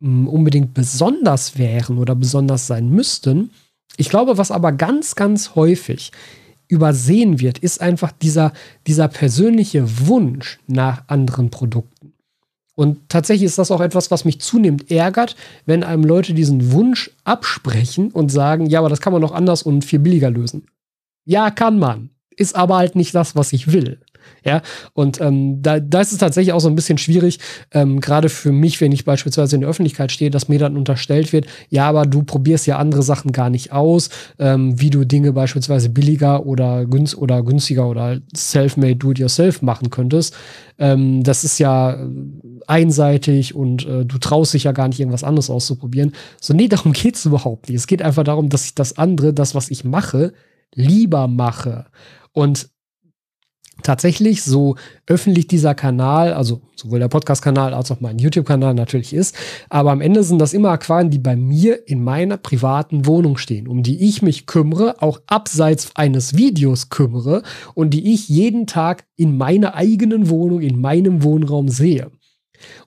[0.00, 3.50] hm, unbedingt besonders wären oder besonders sein müssten.
[3.98, 6.12] Ich glaube, was aber ganz, ganz häufig
[6.68, 8.52] übersehen wird, ist einfach dieser,
[8.86, 12.12] dieser persönliche Wunsch nach anderen Produkten.
[12.74, 17.10] Und tatsächlich ist das auch etwas, was mich zunehmend ärgert, wenn einem Leute diesen Wunsch
[17.24, 20.66] absprechen und sagen, ja, aber das kann man noch anders und viel billiger lösen.
[21.24, 22.10] Ja, kann man.
[22.36, 23.98] Ist aber halt nicht das, was ich will.
[24.44, 24.62] Ja,
[24.92, 27.40] und ähm, da, da ist es tatsächlich auch so ein bisschen schwierig,
[27.72, 31.32] ähm, gerade für mich, wenn ich beispielsweise in der Öffentlichkeit stehe, dass mir dann unterstellt
[31.32, 34.08] wird, ja, aber du probierst ja andere Sachen gar nicht aus,
[34.38, 40.36] ähm, wie du Dinge beispielsweise billiger oder, günst oder günstiger oder self-made do-it-yourself machen könntest.
[40.78, 41.98] Ähm, das ist ja
[42.66, 46.12] einseitig und äh, du traust dich ja gar nicht, irgendwas anderes auszuprobieren.
[46.40, 47.78] So, nee, darum geht es überhaupt nicht.
[47.78, 50.32] Es geht einfach darum, dass ich das andere, das, was ich mache,
[50.74, 51.86] lieber mache.
[52.32, 52.68] Und
[53.82, 59.36] tatsächlich so öffentlich dieser Kanal, also sowohl der Podcast-Kanal als auch mein YouTube-Kanal natürlich ist.
[59.68, 63.68] Aber am Ende sind das immer Aquarien, die bei mir in meiner privaten Wohnung stehen,
[63.68, 67.42] um die ich mich kümmere, auch abseits eines Videos kümmere
[67.74, 72.10] und die ich jeden Tag in meiner eigenen Wohnung, in meinem Wohnraum sehe.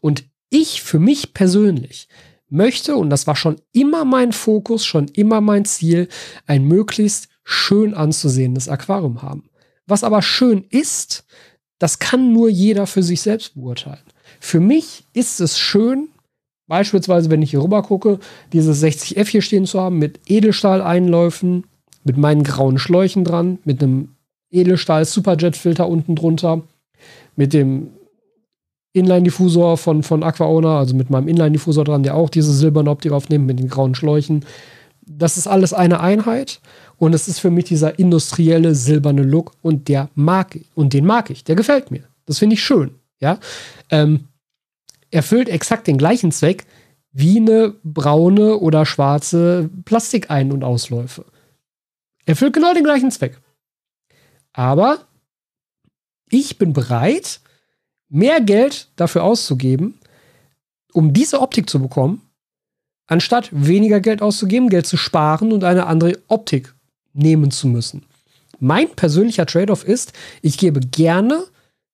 [0.01, 2.07] Und ich für mich persönlich
[2.49, 6.07] möchte, und das war schon immer mein Fokus, schon immer mein Ziel,
[6.47, 9.48] ein möglichst schön anzusehendes Aquarium haben.
[9.89, 11.25] Was aber schön ist,
[11.79, 14.03] das kann nur jeder für sich selbst beurteilen.
[14.39, 16.09] Für mich ist es schön,
[16.67, 18.19] beispielsweise, wenn ich hier rüber gucke,
[18.53, 21.65] dieses 60F hier stehen zu haben mit Edelstahleinläufen,
[22.03, 24.15] mit meinen grauen Schläuchen dran, mit einem
[24.51, 26.61] Edelstahl Superjet-Filter unten drunter,
[27.35, 27.89] mit dem
[28.93, 33.45] Inline-Diffusor von, von Aquaona, also mit meinem Inline-Diffusor dran, der auch diese silberne Optik aufnimmt,
[33.45, 34.45] mit den grauen Schläuchen.
[35.11, 36.61] Das ist alles eine Einheit.
[36.97, 40.59] Und es ist für mich dieser industrielle silberne Look und der mag.
[40.75, 41.43] Und den mag ich.
[41.43, 42.03] Der gefällt mir.
[42.25, 42.95] Das finde ich schön.
[43.19, 43.39] Ja.
[43.89, 44.27] Ähm,
[45.09, 46.65] erfüllt exakt den gleichen Zweck
[47.11, 51.25] wie eine braune oder schwarze Plastikein- und Ausläufe.
[52.25, 53.39] Erfüllt genau den gleichen Zweck.
[54.53, 54.99] Aber
[56.29, 57.41] ich bin bereit,
[58.09, 59.99] mehr Geld dafür auszugeben,
[60.93, 62.21] um diese Optik zu bekommen,
[63.09, 66.73] anstatt weniger Geld auszugeben, Geld zu sparen und eine andere Optik
[67.13, 68.05] nehmen zu müssen.
[68.59, 71.43] Mein persönlicher Trade-off ist, ich gebe gerne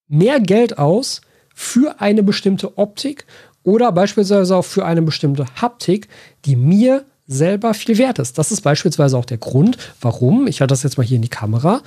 [0.07, 1.21] mehr Geld aus
[1.53, 3.25] für eine bestimmte Optik
[3.63, 6.09] oder beispielsweise auch für eine bestimmte Haptik,
[6.43, 8.37] die mir selber viel wert ist.
[8.37, 11.29] Das ist beispielsweise auch der Grund, warum, ich halte das jetzt mal hier in die
[11.29, 11.81] Kamera,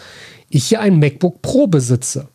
[0.48, 2.28] ich hier ein MacBook Pro besitze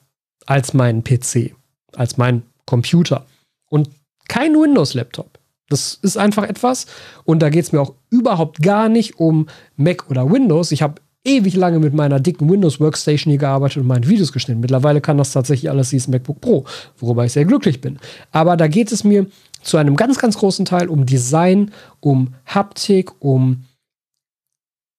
[0.45, 1.55] als meinen PC,
[1.95, 3.25] als mein Computer
[3.69, 3.89] und
[4.27, 5.39] kein Windows-Laptop.
[5.73, 6.85] Das ist einfach etwas
[7.25, 10.71] und da geht es mir auch überhaupt gar nicht um Mac oder Windows.
[10.71, 14.61] Ich habe ewig lange mit meiner dicken Windows Workstation hier gearbeitet und meine Videos geschnitten.
[14.61, 16.65] Mittlerweile kann das tatsächlich alles dieses MacBook Pro,
[16.97, 17.99] worüber ich sehr glücklich bin.
[18.31, 19.27] Aber da geht es mir
[19.61, 23.65] zu einem ganz, ganz großen Teil um Design, um Haptik, um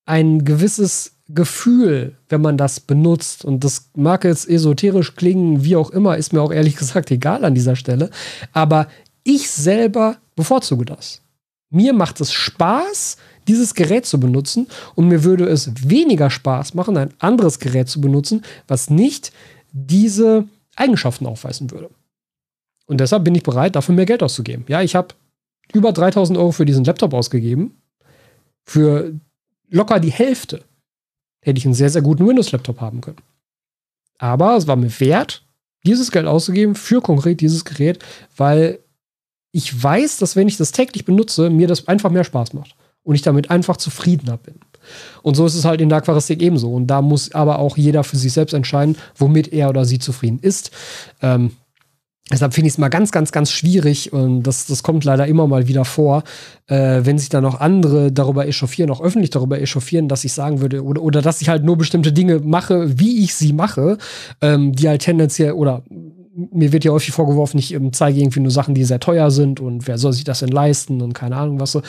[0.06, 3.44] ein gewisses Gefühl, wenn man das benutzt.
[3.44, 7.44] Und das mag jetzt esoterisch klingen, wie auch immer, ist mir auch ehrlich gesagt egal
[7.44, 8.10] an dieser Stelle.
[8.52, 8.88] Aber
[9.24, 11.23] ich selber bevorzuge das.
[11.70, 13.16] Mir macht es Spaß,
[13.49, 18.01] dieses Gerät zu benutzen und mir würde es weniger Spaß machen, ein anderes Gerät zu
[18.01, 19.33] benutzen, was nicht
[19.73, 21.90] diese Eigenschaften aufweisen würde.
[22.87, 24.64] Und deshalb bin ich bereit, dafür mehr Geld auszugeben.
[24.68, 25.09] Ja, ich habe
[25.73, 27.77] über 3000 Euro für diesen Laptop ausgegeben.
[28.64, 29.12] Für
[29.68, 30.62] locker die Hälfte
[31.41, 33.18] hätte ich einen sehr, sehr guten Windows-Laptop haben können.
[34.18, 35.45] Aber es war mir wert,
[35.85, 38.03] dieses Geld auszugeben für konkret dieses Gerät,
[38.37, 38.78] weil
[39.55, 42.74] ich weiß, dass wenn ich das täglich benutze, mir das einfach mehr Spaß macht
[43.05, 44.57] und ich damit einfach zufriedener bin.
[45.22, 46.74] Und so ist es halt in der Aquaristik ebenso.
[46.74, 50.40] Und da muss aber auch jeder für sich selbst entscheiden, womit er oder sie zufrieden
[50.40, 50.72] ist.
[51.22, 51.52] Ähm,
[52.32, 55.46] Deshalb finde ich es mal ganz, ganz, ganz schwierig und das, das kommt leider immer
[55.46, 56.24] mal wieder vor,
[56.68, 60.62] äh, wenn sich dann auch andere darüber echauffieren, auch öffentlich darüber echauffieren, dass ich sagen
[60.62, 63.98] würde oder, oder dass ich halt nur bestimmte Dinge mache, wie ich sie mache,
[64.40, 65.82] ähm, die halt tendenziell oder
[66.35, 69.61] mir wird ja häufig vorgeworfen, ich ähm, zeige irgendwie nur Sachen, die sehr teuer sind
[69.61, 71.82] und wer soll sich das denn leisten und keine Ahnung was so.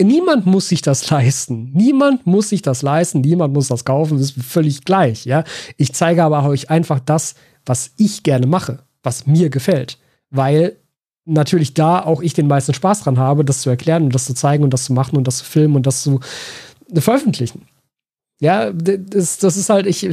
[0.00, 1.72] Niemand muss sich das leisten.
[1.74, 3.20] Niemand muss sich das leisten.
[3.20, 4.18] Niemand muss das kaufen.
[4.18, 5.24] Das ist völlig gleich.
[5.24, 5.42] Ja,
[5.76, 7.34] ich zeige aber euch einfach das,
[7.66, 9.98] was ich gerne mache was mir gefällt.
[10.30, 10.76] Weil
[11.24, 14.34] natürlich da auch ich den meisten Spaß dran habe, das zu erklären und das zu
[14.34, 16.20] zeigen und das zu machen und das zu filmen und das zu
[16.94, 17.66] veröffentlichen.
[18.40, 20.08] Ja, das, das ist halt, ich,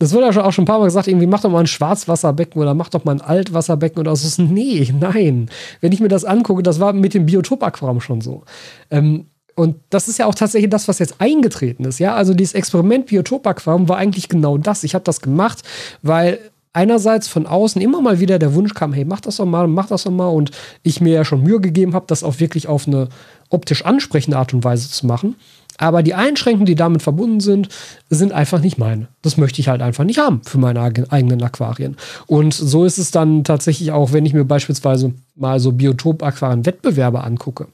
[0.00, 2.60] das wurde ja auch schon ein paar Mal gesagt, irgendwie mach doch mal ein Schwarzwasserbecken
[2.60, 4.42] oder mach doch mal ein Altwasserbecken oder so.
[4.42, 5.50] Nee, nein.
[5.82, 8.42] Wenn ich mir das angucke, das war mit dem Biotop-Aquarium schon so.
[8.90, 9.26] Ähm,
[9.56, 11.98] und das ist ja auch tatsächlich das, was jetzt eingetreten ist.
[11.98, 14.84] Ja, also dieses Experiment Biotop-Aquarium war eigentlich genau das.
[14.84, 15.62] Ich habe das gemacht,
[16.00, 16.38] weil
[16.72, 19.88] einerseits von außen immer mal wieder der Wunsch kam, hey, mach das doch mal, mach
[19.88, 20.28] das doch mal.
[20.28, 20.50] Und
[20.82, 23.10] ich mir ja schon Mühe gegeben habe, das auch wirklich auf eine
[23.50, 25.36] optisch ansprechende Art und Weise zu machen.
[25.80, 27.70] Aber die Einschränkungen, die damit verbunden sind,
[28.10, 29.08] sind einfach nicht meine.
[29.22, 31.96] Das möchte ich halt einfach nicht haben für meine eigenen Aquarien.
[32.26, 37.68] Und so ist es dann tatsächlich auch, wenn ich mir beispielsweise mal so Biotop-Aquarien-Wettbewerbe angucke.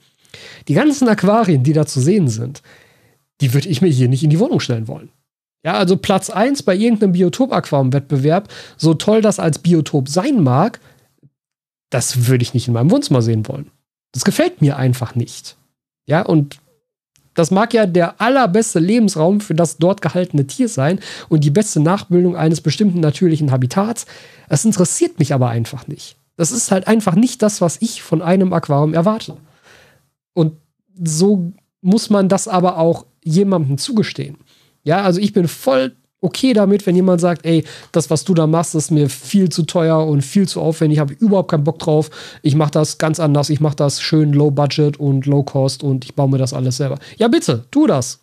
[0.69, 2.61] Die ganzen Aquarien, die da zu sehen sind,
[3.41, 5.09] die würde ich mir hier nicht in die Wohnung stellen wollen.
[5.65, 8.47] Ja, also Platz 1 bei irgendeinem Biotop-Aquarium-Wettbewerb,
[8.77, 10.79] so toll das als Biotop sein mag,
[11.89, 13.69] das würde ich nicht in meinem Wohnzimmer sehen wollen.
[14.13, 15.57] Das gefällt mir einfach nicht.
[16.05, 16.59] Ja, und
[17.37, 21.79] das mag ja der allerbeste Lebensraum für das dort gehaltene Tier sein und die beste
[21.79, 24.07] Nachbildung eines bestimmten natürlichen Habitats.
[24.49, 26.15] Es interessiert mich aber einfach nicht.
[26.35, 29.37] Das ist halt einfach nicht das, was ich von einem Aquarium erwarte.
[30.33, 30.53] Und
[30.99, 34.37] so muss man das aber auch jemandem zugestehen.
[34.83, 38.47] Ja, also ich bin voll okay damit, wenn jemand sagt, ey, das, was du da
[38.47, 41.79] machst, ist mir viel zu teuer und viel zu aufwendig, habe ich überhaupt keinen Bock
[41.79, 42.09] drauf.
[42.41, 46.05] Ich mache das ganz anders, ich mache das schön low budget und low cost und
[46.05, 46.97] ich baue mir das alles selber.
[47.17, 48.19] Ja, bitte, tu das.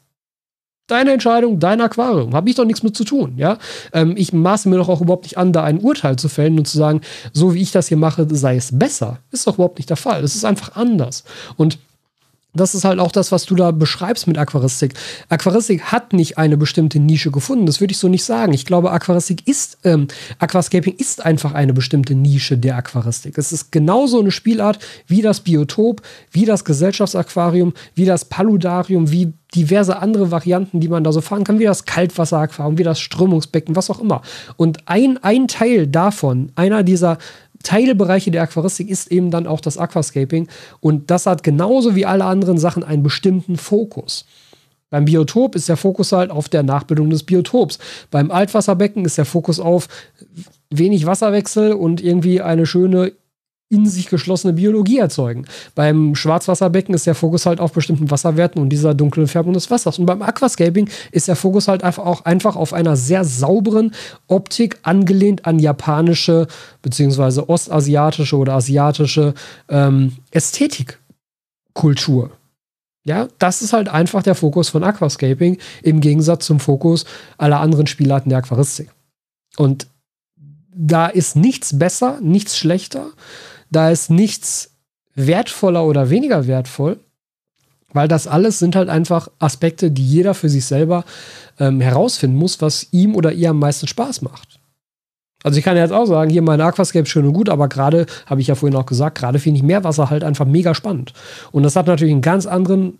[0.86, 2.34] Deine Entscheidung, dein Aquarium.
[2.34, 3.56] Habe ich doch nichts mit zu tun, ja?
[3.94, 6.66] Ähm, ich maße mir doch auch überhaupt nicht an, da ein Urteil zu fällen und
[6.66, 7.00] zu sagen,
[7.32, 9.20] so wie ich das hier mache, sei es besser.
[9.30, 10.22] Ist doch überhaupt nicht der Fall.
[10.22, 11.24] Es ist einfach anders.
[11.56, 11.78] Und
[12.54, 14.94] das ist halt auch das, was du da beschreibst mit Aquaristik.
[15.28, 17.66] Aquaristik hat nicht eine bestimmte Nische gefunden.
[17.66, 18.52] Das würde ich so nicht sagen.
[18.52, 20.06] Ich glaube, Aquaristik ist, ähm,
[20.38, 23.36] Aquascaping ist einfach eine bestimmte Nische der Aquaristik.
[23.38, 29.34] Es ist genauso eine Spielart wie das Biotop, wie das Gesellschaftsaquarium, wie das Paludarium, wie
[29.54, 33.76] diverse andere Varianten, die man da so fahren kann, wie das Kaltwasseraquarium, wie das Strömungsbecken,
[33.76, 34.22] was auch immer.
[34.56, 37.18] Und ein, ein Teil davon, einer dieser
[37.64, 40.48] Teilbereiche der Aquaristik ist eben dann auch das Aquascaping
[40.80, 44.26] und das hat genauso wie alle anderen Sachen einen bestimmten Fokus.
[44.90, 47.80] Beim Biotop ist der Fokus halt auf der Nachbildung des Biotops.
[48.12, 49.88] Beim Altwasserbecken ist der Fokus auf
[50.70, 53.12] wenig Wasserwechsel und irgendwie eine schöne
[53.70, 55.46] in sich geschlossene Biologie erzeugen.
[55.74, 59.98] Beim Schwarzwasserbecken ist der Fokus halt auf bestimmten Wasserwerten und dieser dunklen Färbung des Wassers.
[59.98, 63.94] Und beim Aquascaping ist der Fokus halt einfach auch einfach auf einer sehr sauberen
[64.26, 66.46] Optik, angelehnt an japanische
[66.82, 69.34] beziehungsweise ostasiatische oder asiatische
[69.68, 72.30] ähm, Ästhetikkultur.
[73.06, 77.04] Ja, das ist halt einfach der Fokus von Aquascaping im Gegensatz zum Fokus
[77.38, 78.90] aller anderen Spielarten der Aquaristik.
[79.56, 79.86] Und
[80.74, 83.10] da ist nichts besser, nichts schlechter
[83.74, 84.70] da ist nichts
[85.14, 86.98] wertvoller oder weniger wertvoll,
[87.92, 91.04] weil das alles sind halt einfach Aspekte, die jeder für sich selber
[91.58, 94.60] ähm, herausfinden muss, was ihm oder ihr am meisten Spaß macht.
[95.44, 98.40] Also ich kann jetzt auch sagen, hier mein Aquascape schön und gut, aber gerade, habe
[98.40, 101.12] ich ja vorhin auch gesagt, gerade finde ich Meerwasser halt einfach mega spannend.
[101.52, 102.98] Und das hat natürlich einen ganz anderen,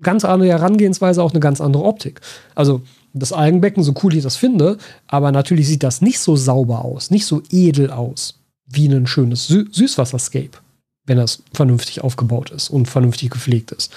[0.00, 2.20] ganz andere Herangehensweise, auch eine ganz andere Optik.
[2.54, 2.80] Also
[3.12, 7.10] das Algenbecken, so cool ich das finde, aber natürlich sieht das nicht so sauber aus,
[7.10, 10.58] nicht so edel aus wie ein schönes Sü Süßwasserscape,
[11.06, 13.92] wenn das vernünftig aufgebaut ist und vernünftig gepflegt ist.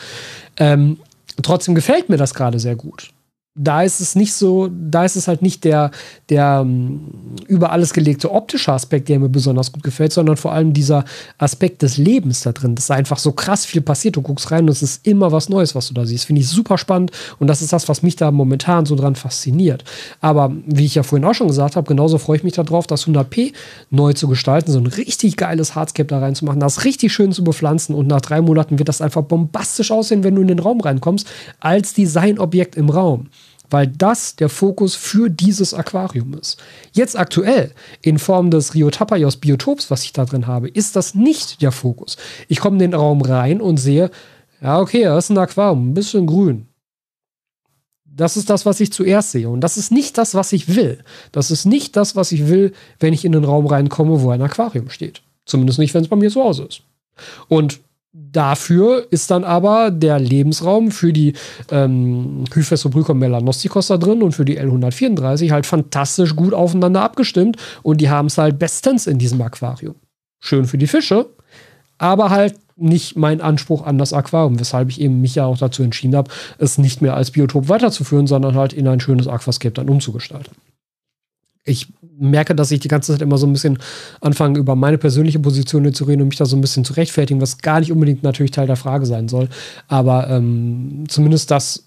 [0.58, 0.98] Ähm,
[1.42, 3.12] trotzdem gefällt mir das gerade sehr gut
[3.58, 5.90] da ist es nicht so, da ist es halt nicht der,
[6.30, 7.12] der um,
[7.48, 11.04] über alles gelegte optische Aspekt, der mir besonders gut gefällt, sondern vor allem dieser
[11.40, 14.16] Aspekt des Lebens da drin, dass einfach so krass viel passiert.
[14.16, 16.26] Du guckst rein und es ist immer was Neues, was du da siehst.
[16.26, 19.84] Finde ich super spannend und das ist das, was mich da momentan so dran fasziniert.
[20.22, 23.08] Aber wie ich ja vorhin auch schon gesagt habe, genauso freue ich mich darauf, das
[23.08, 23.54] 100p
[23.90, 27.96] neu zu gestalten, so ein richtig geiles Hardscape da reinzumachen, das richtig schön zu bepflanzen
[27.96, 31.28] und nach drei Monaten wird das einfach bombastisch aussehen, wenn du in den Raum reinkommst,
[31.60, 33.28] als Designobjekt im Raum
[33.70, 36.58] weil das der Fokus für dieses Aquarium ist.
[36.94, 41.16] Jetzt aktuell, in Form des Rio Tapajos Biotops, was ich da drin habe, ist das
[41.16, 42.18] nicht der Fokus.
[42.48, 44.10] Ich komme in den Raum rein und sehe,
[44.62, 46.68] ja, okay, das ist ein Aquarium, ein bisschen grün.
[48.06, 49.48] Das ist das, was ich zuerst sehe.
[49.48, 51.04] Und das ist nicht das, was ich will.
[51.32, 54.42] Das ist nicht das, was ich will, wenn ich in den Raum reinkomme, wo ein
[54.42, 55.22] Aquarium steht.
[55.46, 56.82] Zumindest nicht, wenn es bei mir zu Hause ist.
[57.48, 57.80] Und
[58.20, 61.34] Dafür ist dann aber der Lebensraum für die
[61.70, 68.02] ähm, Hyphesoprycom melanostikos da drin und für die L134 halt fantastisch gut aufeinander abgestimmt und
[68.02, 69.96] die haben es halt bestens in diesem Aquarium.
[70.40, 71.28] Schön für die Fische,
[72.00, 75.84] aber halt nicht mein Anspruch an das Aquarium, weshalb ich eben mich ja auch dazu
[75.84, 79.90] entschieden habe, es nicht mehr als Biotop weiterzuführen, sondern halt in ein schönes Aquascape dann
[79.90, 80.54] umzugestalten
[81.68, 81.88] ich
[82.20, 83.78] merke, dass ich die ganze Zeit immer so ein bisschen
[84.22, 87.42] anfange, über meine persönliche Position zu reden und mich da so ein bisschen zu rechtfertigen,
[87.42, 89.50] was gar nicht unbedingt natürlich Teil der Frage sein soll.
[89.88, 91.87] Aber ähm, zumindest das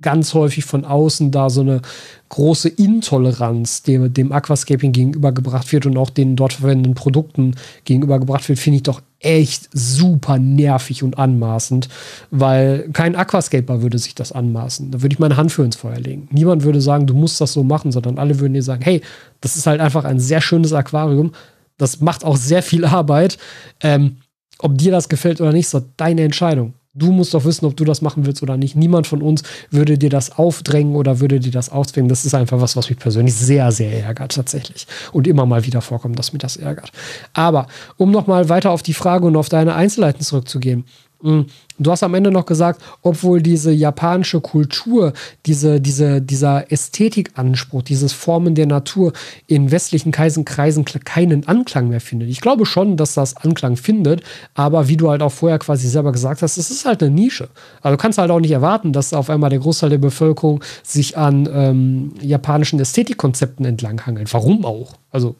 [0.00, 1.80] ganz häufig von außen da so eine
[2.28, 8.58] große Intoleranz dem, dem Aquascaping gegenübergebracht wird und auch den dort verwendeten Produkten gegenübergebracht wird,
[8.58, 11.88] finde ich doch echt super nervig und anmaßend,
[12.30, 14.92] weil kein Aquascaper würde sich das anmaßen.
[14.92, 16.28] Da würde ich meine Hand für ins Feuer legen.
[16.30, 19.00] Niemand würde sagen, du musst das so machen, sondern alle würden dir sagen, hey,
[19.40, 21.32] das ist halt einfach ein sehr schönes Aquarium.
[21.76, 23.38] Das macht auch sehr viel Arbeit.
[23.80, 24.18] Ähm,
[24.60, 26.74] ob dir das gefällt oder nicht, ist deine Entscheidung.
[26.98, 28.76] Du musst doch wissen, ob du das machen willst oder nicht.
[28.76, 32.08] Niemand von uns würde dir das aufdrängen oder würde dir das aufzwingen.
[32.08, 34.86] Das ist einfach was, was mich persönlich sehr, sehr ärgert tatsächlich.
[35.12, 36.90] Und immer mal wieder vorkommt, dass mich das ärgert.
[37.32, 40.84] Aber um nochmal weiter auf die Frage und auf deine Einzelheiten zurückzugehen.
[41.20, 41.42] Mm,
[41.78, 45.12] du hast am Ende noch gesagt, obwohl diese japanische Kultur,
[45.46, 49.12] diese, diese, dieser Ästhetikanspruch, dieses Formen der Natur
[49.46, 52.28] in westlichen Kreisen keinen Anklang mehr findet.
[52.28, 54.22] Ich glaube schon, dass das Anklang findet,
[54.54, 57.48] aber wie du halt auch vorher quasi selber gesagt hast, es ist halt eine Nische.
[57.82, 61.16] Also du kannst halt auch nicht erwarten, dass auf einmal der Großteil der Bevölkerung sich
[61.18, 64.32] an ähm, japanischen Ästhetikkonzepten entlanghangelt.
[64.32, 64.94] Warum auch?
[65.10, 65.34] Also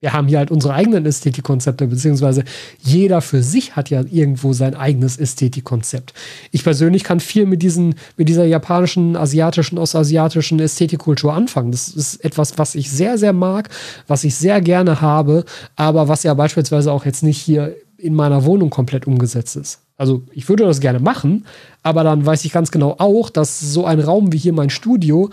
[0.00, 2.44] wir haben hier halt unsere eigenen Ästhetikkonzepte, beziehungsweise
[2.80, 6.14] jeder für sich hat ja irgendwo sein eigenes Ästhetikkonzept.
[6.50, 11.70] Ich persönlich kann viel mit, diesen, mit dieser japanischen, asiatischen, ostasiatischen Ästhetikkultur anfangen.
[11.70, 13.68] Das ist etwas, was ich sehr, sehr mag,
[14.06, 15.44] was ich sehr gerne habe,
[15.76, 19.80] aber was ja beispielsweise auch jetzt nicht hier in meiner Wohnung komplett umgesetzt ist.
[19.98, 21.44] Also ich würde das gerne machen,
[21.82, 25.28] aber dann weiß ich ganz genau auch, dass so ein Raum wie hier mein Studio,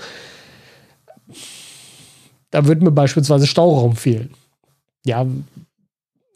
[2.51, 4.31] da wird mir beispielsweise Stauraum fehlen
[5.07, 5.25] ja,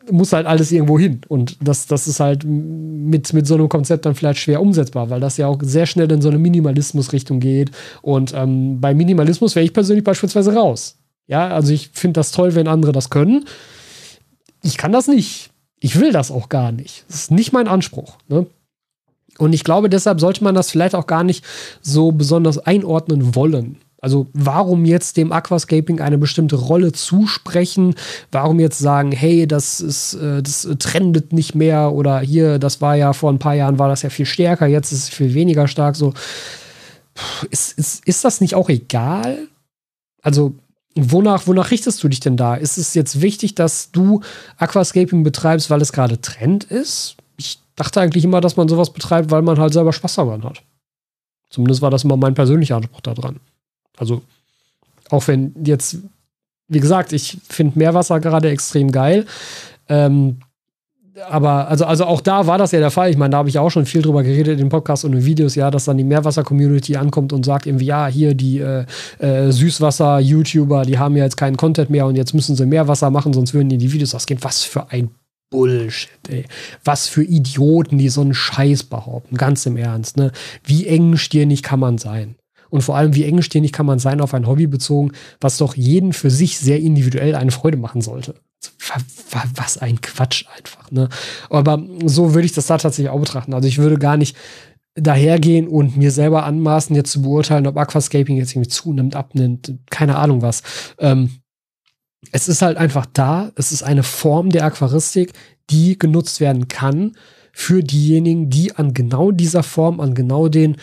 [0.09, 1.21] muss halt alles irgendwo hin.
[1.27, 5.19] Und das, das ist halt mit, mit so einem Konzept dann vielleicht schwer umsetzbar, weil
[5.19, 7.71] das ja auch sehr schnell in so eine Minimalismus-Richtung geht.
[8.01, 10.97] Und ähm, bei Minimalismus wäre ich persönlich beispielsweise raus.
[11.27, 13.45] Ja, also ich finde das toll, wenn andere das können.
[14.63, 15.51] Ich kann das nicht.
[15.79, 17.05] Ich will das auch gar nicht.
[17.07, 18.17] Das ist nicht mein Anspruch.
[18.27, 18.47] Ne?
[19.37, 21.43] Und ich glaube, deshalb sollte man das vielleicht auch gar nicht
[21.81, 23.77] so besonders einordnen wollen.
[24.03, 27.93] Also warum jetzt dem Aquascaping eine bestimmte Rolle zusprechen?
[28.31, 32.95] Warum jetzt sagen, hey, das ist, äh, das trendet nicht mehr oder hier, das war
[32.95, 35.67] ja vor ein paar Jahren war das ja viel stärker, jetzt ist es viel weniger
[35.67, 35.95] stark.
[35.95, 36.13] So
[37.51, 39.47] ist, ist, ist das nicht auch egal?
[40.23, 40.55] Also
[40.95, 42.55] wonach, wonach richtest du dich denn da?
[42.55, 44.21] Ist es jetzt wichtig, dass du
[44.57, 47.17] Aquascaping betreibst, weil es gerade Trend ist?
[47.37, 50.63] Ich dachte eigentlich immer, dass man sowas betreibt, weil man halt selber Spaß daran hat.
[51.51, 53.39] Zumindest war das immer mein persönlicher Anspruch daran.
[53.97, 54.21] Also,
[55.09, 55.97] auch wenn jetzt,
[56.67, 59.25] wie gesagt, ich finde Meerwasser gerade extrem geil.
[59.89, 60.37] Ähm,
[61.29, 63.09] aber also, also auch da war das ja der Fall.
[63.09, 65.55] Ich meine, da habe ich auch schon viel drüber geredet in Podcasts und in Videos,
[65.55, 68.85] ja, dass dann die Meerwasser-Community ankommt und sagt irgendwie, ja, hier die äh,
[69.19, 73.33] äh, Süßwasser-YouTuber, die haben ja jetzt keinen Content mehr und jetzt müssen sie Meerwasser machen,
[73.33, 74.41] sonst würden die die Videos ausgehen.
[74.41, 75.11] Was für ein
[75.49, 76.45] Bullshit, ey.
[76.85, 79.35] Was für Idioten, die so einen Scheiß behaupten.
[79.35, 80.31] Ganz im Ernst, ne?
[80.63, 82.35] Wie engstirnig kann man sein?
[82.71, 86.13] Und vor allem, wie engstirnig kann man sein auf ein Hobby bezogen, was doch jeden
[86.13, 88.33] für sich sehr individuell eine Freude machen sollte.
[89.55, 90.89] Was ein Quatsch einfach.
[90.89, 91.09] Ne?
[91.49, 93.53] Aber so würde ich das da tatsächlich auch betrachten.
[93.53, 94.35] Also ich würde gar nicht
[94.95, 100.17] dahergehen und mir selber anmaßen, jetzt zu beurteilen, ob Aquascaping jetzt irgendwie zunimmt, abnimmt, keine
[100.17, 100.63] Ahnung was.
[100.97, 101.41] Ähm,
[102.31, 103.51] es ist halt einfach da.
[103.55, 105.33] Es ist eine Form der Aquaristik,
[105.69, 107.13] die genutzt werden kann
[107.51, 110.77] für diejenigen, die an genau dieser Form, an genau den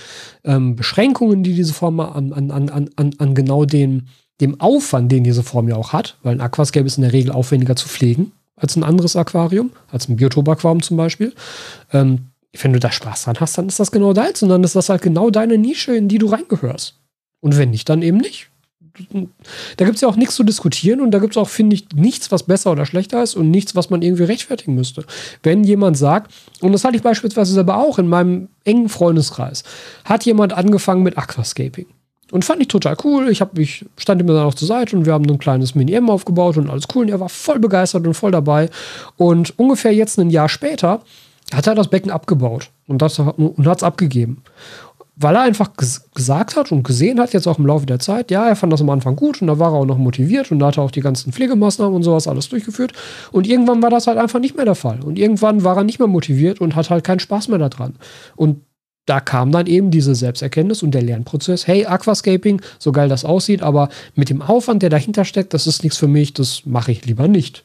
[0.45, 4.09] ähm, Beschränkungen, die diese Form an, an, an, an, an genau den,
[4.41, 7.33] dem Aufwand, den diese Form ja auch hat, weil ein Aquascape ist in der Regel
[7.33, 11.33] aufwendiger zu pflegen als ein anderes Aquarium, als ein Biotop-Aquarium zum Beispiel.
[11.93, 14.75] Ähm, wenn du da Spaß dran hast, dann ist das genau deins und dann ist
[14.75, 16.95] das halt genau deine Nische, in die du reingehörst.
[17.41, 18.51] Und wenn nicht, dann eben nicht
[19.77, 21.87] da gibt es ja auch nichts zu diskutieren und da gibt es auch, finde ich,
[21.95, 25.05] nichts, was besser oder schlechter ist und nichts, was man irgendwie rechtfertigen müsste.
[25.43, 29.63] Wenn jemand sagt, und das hatte ich beispielsweise selber auch in meinem engen Freundeskreis,
[30.05, 31.87] hat jemand angefangen mit Aquascaping.
[32.31, 33.31] Und fand ich total cool.
[33.31, 36.11] Ich, hab, ich stand ihm dann auch zur Seite und wir haben ein kleines Mini-M
[36.11, 37.05] aufgebaut und alles cool.
[37.05, 38.69] Und er war voll begeistert und voll dabei.
[39.17, 41.01] Und ungefähr jetzt ein Jahr später
[41.55, 44.43] hat er das Becken abgebaut und, und hat es abgegeben
[45.21, 48.31] weil er einfach ges gesagt hat und gesehen hat, jetzt auch im Laufe der Zeit,
[48.31, 50.61] ja, er fand das am Anfang gut und da war er auch noch motiviert und
[50.61, 52.93] da hat er auch die ganzen Pflegemaßnahmen und sowas alles durchgeführt.
[53.33, 55.03] Und irgendwann war das halt einfach nicht mehr der Fall.
[55.03, 57.97] Und irgendwann war er nicht mehr motiviert und hat halt keinen Spaß mehr daran.
[58.37, 58.63] Und
[59.07, 61.67] da kam dann eben diese Selbsterkenntnis und der Lernprozess.
[61.67, 65.83] Hey, Aquascaping, so geil das aussieht, aber mit dem Aufwand, der dahinter steckt, das ist
[65.83, 67.65] nichts für mich, das mache ich lieber nicht.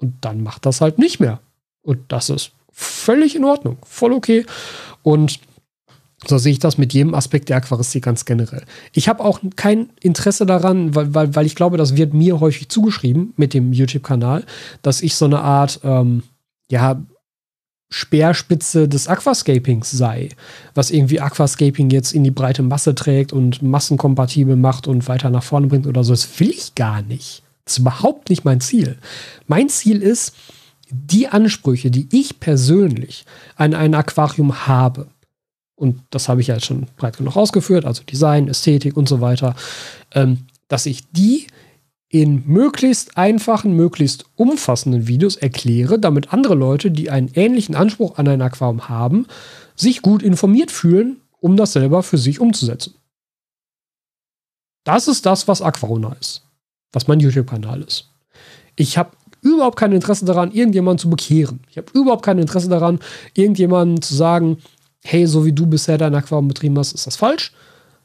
[0.00, 1.40] Und dann macht das halt nicht mehr.
[1.82, 4.46] Und das ist völlig in Ordnung, voll okay.
[5.02, 5.40] Und
[6.24, 8.64] so sehe ich das mit jedem Aspekt der Aquaristik ganz generell.
[8.92, 12.68] Ich habe auch kein Interesse daran, weil, weil, weil ich glaube, das wird mir häufig
[12.68, 14.44] zugeschrieben mit dem YouTube-Kanal,
[14.82, 16.22] dass ich so eine Art, ähm,
[16.70, 17.00] ja,
[17.88, 20.30] Speerspitze des Aquascapings sei,
[20.74, 25.44] was irgendwie Aquascaping jetzt in die breite Masse trägt und massenkompatibel macht und weiter nach
[25.44, 26.12] vorne bringt oder so.
[26.12, 27.44] Das will ich gar nicht.
[27.64, 28.98] Das ist überhaupt nicht mein Ziel.
[29.46, 30.34] Mein Ziel ist,
[30.90, 33.24] die Ansprüche, die ich persönlich
[33.56, 35.08] an ein Aquarium habe,
[35.76, 39.20] und das habe ich ja jetzt schon breit genug ausgeführt, also Design, Ästhetik und so
[39.20, 39.54] weiter,
[40.14, 41.46] ähm, dass ich die
[42.08, 48.26] in möglichst einfachen, möglichst umfassenden Videos erkläre, damit andere Leute, die einen ähnlichen Anspruch an
[48.28, 49.26] ein Aquarium haben,
[49.74, 52.94] sich gut informiert fühlen, um das selber für sich umzusetzen.
[54.84, 56.42] Das ist das, was Aquarona ist,
[56.92, 58.08] was mein YouTube-Kanal ist.
[58.76, 59.10] Ich habe
[59.42, 61.60] überhaupt kein Interesse daran, irgendjemanden zu bekehren.
[61.70, 63.00] Ich habe überhaupt kein Interesse daran,
[63.34, 64.58] irgendjemanden zu sagen,
[65.06, 67.52] hey, so wie du bisher dein Aquarium betrieben hast, ist das falsch.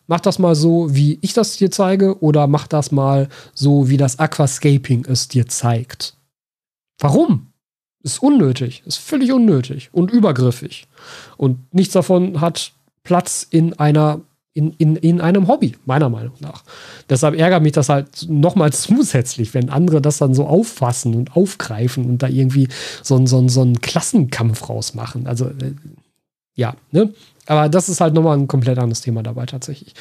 [0.08, 3.98] Mach das mal so, wie ich das dir zeige, oder mach das mal so, wie
[3.98, 6.16] das Aquascaping es dir zeigt.
[7.00, 7.48] Warum?
[8.04, 10.88] Ist unnötig, ist völlig unnötig und übergriffig.
[11.38, 12.74] Und nichts davon hat
[13.04, 14.22] Platz in einer
[14.54, 16.64] in, in, in einem Hobby, meiner Meinung nach.
[17.10, 22.06] Deshalb ärgert mich das halt nochmal zusätzlich, wenn andere das dann so auffassen und aufgreifen
[22.06, 22.68] und da irgendwie
[23.02, 25.28] so, so, so einen Klassenkampf rausmachen.
[25.28, 25.74] Also, äh,
[26.56, 27.14] ja, ne?
[27.48, 29.94] Aber das ist halt nochmal ein komplett anderes Thema dabei tatsächlich.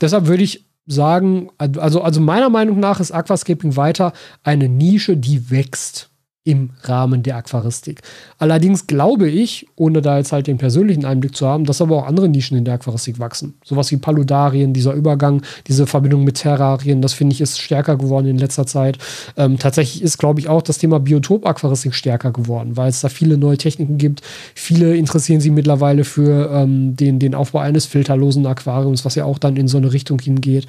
[0.00, 5.50] Deshalb würde ich sagen, also, also meiner Meinung nach ist Aquascaping weiter eine Nische, die
[5.50, 6.07] wächst
[6.48, 8.00] im Rahmen der Aquaristik.
[8.38, 12.06] Allerdings glaube ich, ohne da jetzt halt den persönlichen Einblick zu haben, dass aber auch
[12.06, 13.52] andere Nischen in der Aquaristik wachsen.
[13.62, 18.26] Sowas wie Paludarien, dieser Übergang, diese Verbindung mit Terrarien, das finde ich ist stärker geworden
[18.26, 18.96] in letzter Zeit.
[19.36, 23.36] Ähm, tatsächlich ist, glaube ich, auch das Thema Biotop-Aquaristik stärker geworden, weil es da viele
[23.36, 24.22] neue Techniken gibt.
[24.54, 29.38] Viele interessieren sich mittlerweile für ähm, den, den Aufbau eines filterlosen Aquariums, was ja auch
[29.38, 30.66] dann in so eine Richtung hingeht.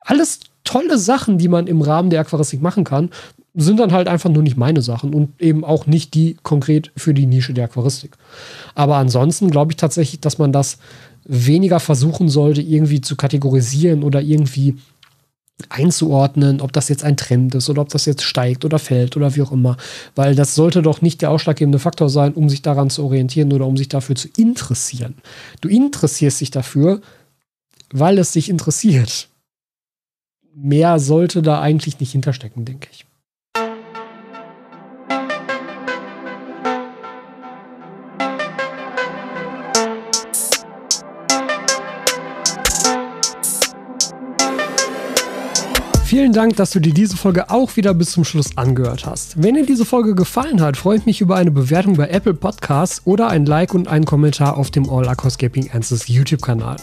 [0.00, 3.08] Alles tolle Sachen, die man im Rahmen der Aquaristik machen kann
[3.54, 7.14] sind dann halt einfach nur nicht meine Sachen und eben auch nicht die konkret für
[7.14, 8.16] die Nische der Aquaristik.
[8.74, 10.78] Aber ansonsten glaube ich tatsächlich, dass man das
[11.24, 14.76] weniger versuchen sollte, irgendwie zu kategorisieren oder irgendwie
[15.68, 19.36] einzuordnen, ob das jetzt ein Trend ist oder ob das jetzt steigt oder fällt oder
[19.36, 19.76] wie auch immer.
[20.16, 23.66] Weil das sollte doch nicht der ausschlaggebende Faktor sein, um sich daran zu orientieren oder
[23.66, 25.14] um sich dafür zu interessieren.
[25.60, 27.00] Du interessierst dich dafür,
[27.92, 29.28] weil es dich interessiert.
[30.56, 33.06] Mehr sollte da eigentlich nicht hinterstecken, denke ich.
[46.34, 49.42] Dank, dass du dir diese Folge auch wieder bis zum Schluss angehört hast.
[49.42, 53.02] Wenn dir diese Folge gefallen hat, freue ich mich über eine Bewertung bei Apple Podcasts
[53.04, 56.76] oder ein Like und einen Kommentar auf dem All Aquascaping Answers YouTube-Kanal.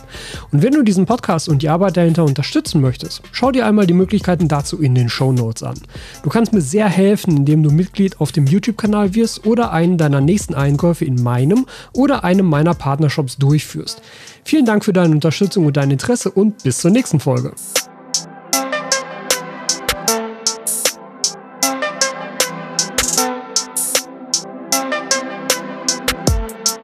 [0.52, 3.94] Und wenn du diesen Podcast und die Arbeit dahinter unterstützen möchtest, schau dir einmal die
[3.94, 5.80] Möglichkeiten dazu in den Show Notes an.
[6.24, 10.22] Du kannst mir sehr helfen, indem du Mitglied auf dem YouTube-Kanal wirst oder einen deiner
[10.22, 14.02] nächsten Einkäufe in meinem oder einem meiner Partnershops durchführst.
[14.46, 17.54] Vielen Dank für deine Unterstützung und dein Interesse und bis zur nächsten Folge.